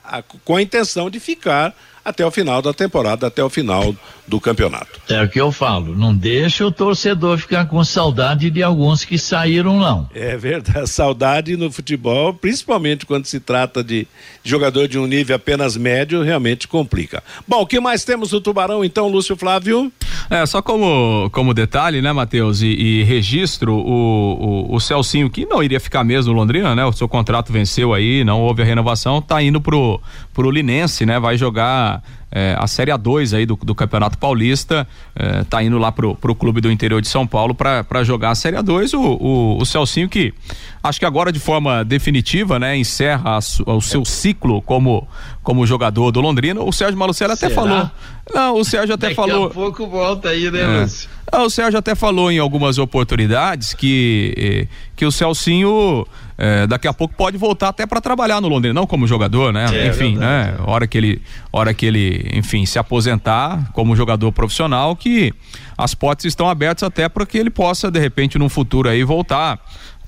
[0.03, 3.95] a, com a intenção de ficar até o final da temporada, até o final
[4.31, 5.01] do campeonato.
[5.09, 9.17] É o que eu falo, não deixa o torcedor ficar com saudade de alguns que
[9.17, 10.09] saíram não.
[10.15, 14.07] É verdade, saudade no futebol, principalmente quando se trata de
[14.41, 17.21] jogador de um nível apenas médio, realmente complica.
[17.45, 19.91] Bom, o que mais temos no Tubarão então, Lúcio Flávio?
[20.29, 25.45] É, só como, como detalhe, né, Matheus, e, e, registro, o, o, o Celcinho, que
[25.45, 28.65] não iria ficar mesmo no Londrina, né, o seu contrato venceu aí, não houve a
[28.65, 29.99] renovação, tá indo pro,
[30.33, 32.01] pro Linense, né, vai jogar
[32.31, 36.33] é, a Série A2 aí do, do Campeonato Paulista, é, tá indo lá pro, pro
[36.33, 38.93] clube do interior de São Paulo para jogar a Série A2.
[38.93, 40.33] O, o, o Celcinho que
[40.81, 45.07] acho que agora de forma definitiva, né, encerra a, o seu ciclo como,
[45.43, 46.61] como jogador do Londrina.
[46.61, 47.89] O Sérgio Malucelli até falou.
[48.33, 49.49] Não, o Sérgio até Daqui falou.
[49.49, 50.81] Daqui a pouco volta aí, né, é.
[50.81, 51.09] Lúcio?
[51.31, 56.05] Ah, o Sérgio até falou em algumas oportunidades que, eh, que o Celcinho
[56.43, 59.67] eh, daqui a pouco pode voltar até para trabalhar no Londrina, não como jogador, né?
[59.71, 60.55] É, enfim, né?
[60.65, 61.21] Hora que ele,
[61.53, 65.31] hora que ele, enfim, se aposentar como jogador profissional, que
[65.77, 69.59] as portas estão abertas até para que ele possa de repente no futuro aí voltar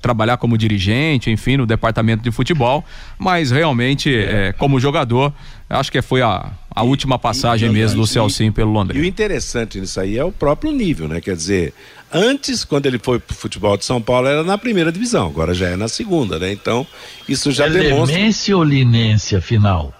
[0.02, 2.84] trabalhar como dirigente, enfim, no departamento de futebol,
[3.18, 4.48] mas realmente, é.
[4.48, 5.32] É, como jogador,
[5.70, 9.02] acho que foi a, a e, última passagem e, mesmo do Celcinho pelo Londrina.
[9.02, 11.20] E o interessante nisso aí é o próprio nível, né?
[11.20, 11.74] Quer dizer,
[12.12, 15.68] antes, quando ele foi pro futebol de São Paulo, era na primeira divisão, agora já
[15.68, 16.52] é na segunda, né?
[16.52, 16.86] Então,
[17.28, 18.16] isso já Elemência demonstra.
[18.16, 19.94] Linense ou Linense, afinal?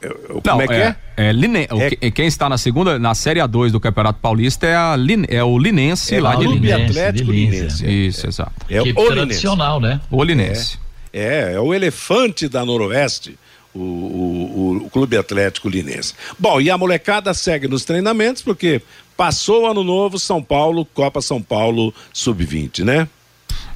[0.00, 0.96] Eu, como Não, é que é?
[1.16, 1.26] é?
[1.28, 1.68] é, Line,
[2.00, 5.44] é quem está na segunda, na Série A2 do Campeonato Paulista é, a Line, é
[5.44, 7.86] o Linense é lá de Clube Atlético Linense.
[7.86, 8.52] Isso, exato.
[8.68, 10.00] É o tradicional, né?
[10.10, 10.78] O Linense.
[11.12, 13.38] É, é, o elefante da Noroeste.
[13.72, 16.14] O, o, o, Clube Atlético Linense.
[16.36, 18.82] Bom, e a molecada segue nos treinamentos porque
[19.16, 23.08] passou o ano novo, São Paulo, Copa São Paulo Sub-20, né?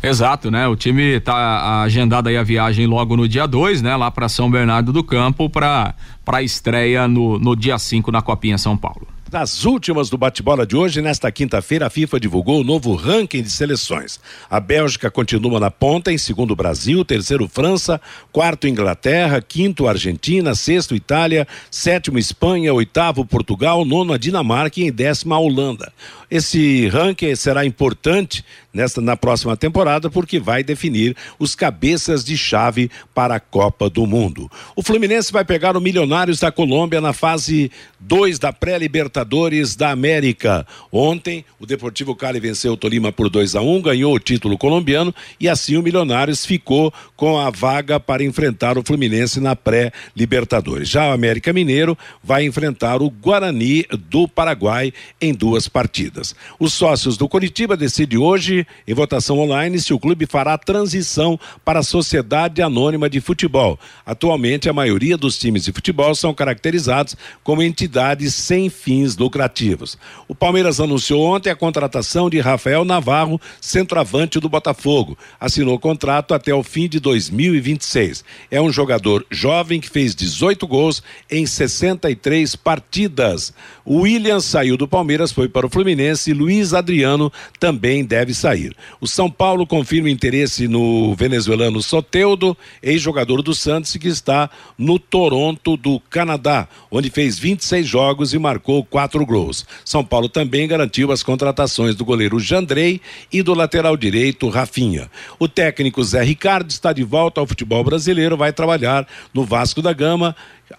[0.03, 0.67] Exato, né?
[0.67, 3.97] O time tá agendado aí a viagem logo no dia 2, né?
[3.97, 8.59] Lá para São Bernardo do Campo para para estreia no, no dia 5 na Copinha
[8.59, 9.14] São Paulo.
[9.35, 13.51] Das últimas do bate-bola de hoje, nesta quinta-feira, a FIFA divulgou o novo ranking de
[13.51, 14.21] seleções.
[14.49, 20.95] A Bélgica continua na ponta, em segundo Brasil, terceiro França, quarto Inglaterra, quinto Argentina, sexto
[20.95, 25.93] Itália, sétimo Espanha, oitavo Portugal, nono a Dinamarca e em décima a Holanda.
[26.31, 28.45] Esse ranking será importante
[28.75, 34.07] nesta na próxima temporada porque vai definir os cabeças de chave para a Copa do
[34.07, 34.51] Mundo.
[34.75, 37.71] O Fluminense vai pegar o Milionários da Colômbia na fase
[38.01, 40.67] 2 da pré-libertadores Libertadores da América.
[40.91, 45.15] Ontem, o Deportivo Cali venceu o Tolima por 2 a 1 ganhou o título colombiano
[45.39, 50.89] e assim o Milionários ficou com a vaga para enfrentar o Fluminense na pré-Libertadores.
[50.89, 56.35] Já o América Mineiro vai enfrentar o Guarani do Paraguai em duas partidas.
[56.59, 61.81] Os sócios do Curitiba decidem hoje, em votação online, se o clube fará transição para
[61.81, 63.79] a Sociedade Anônima de Futebol.
[64.05, 69.99] Atualmente, a maioria dos times de futebol são caracterizados como entidades sem fins lucrativos.
[70.29, 75.17] O Palmeiras anunciou ontem a contratação de Rafael Navarro, centroavante do Botafogo.
[75.39, 78.25] Assinou contrato até o fim de 2026.
[78.51, 83.53] É um jogador jovem que fez 18 gols em 63 partidas.
[83.85, 88.54] O William saiu do Palmeiras, foi para o Fluminense e Luiz Adriano também deve sair.
[89.01, 95.77] O São Paulo confirma interesse no venezuelano Soteudo, ex-jogador do Santos, que está no Toronto
[95.77, 99.67] do Canadá, onde fez 26 jogos e marcou quatro gols.
[99.85, 103.01] São Paulo também garantiu as contratações do goleiro Jandrei
[103.33, 105.11] e do lateral direito Rafinha.
[105.39, 109.93] O técnico Zé Ricardo está de volta ao futebol brasileiro, vai trabalhar no Vasco da
[109.93, 110.35] Gama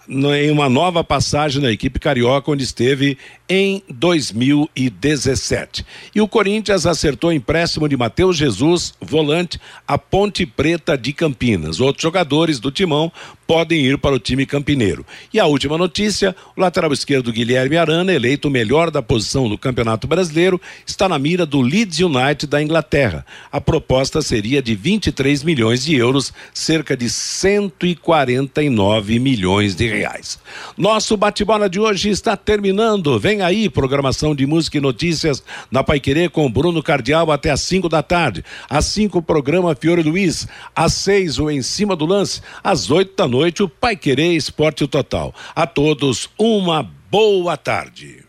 [0.08, 3.16] em uma nova passagem na equipe carioca, onde esteve
[3.48, 5.86] em 2017.
[6.14, 11.80] E o Corinthians acertou empréstimo de Matheus Jesus, volante, a Ponte Preta de Campinas.
[11.80, 13.12] Outros jogadores do Timão
[13.46, 15.06] podem ir para o time campineiro.
[15.32, 19.56] E a última notícia: o lateral esquerdo Guilherme Arana, eleito o melhor da posição do
[19.56, 23.24] Campeonato Brasileiro, está na mira do Leeds United da Inglaterra.
[23.50, 30.38] A proposta seria de 23 milhões de euros, cerca de 149 milhões de reais.
[30.76, 33.18] Nosso bate-bola de hoje está terminando.
[33.18, 37.60] Vem aí, programação de música e notícias na Pai Querer com Bruno Cardial até às
[37.62, 38.44] 5 da tarde.
[38.68, 40.46] Às 5, o programa Fiore Luiz.
[40.74, 42.40] Às 6, o Em Cima do Lance.
[42.62, 45.34] Às 8 da noite, o Pai Querer Esporte Total.
[45.54, 48.24] A todos, uma boa tarde.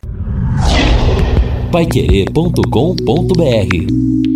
[1.72, 4.27] Paiquerê.com.br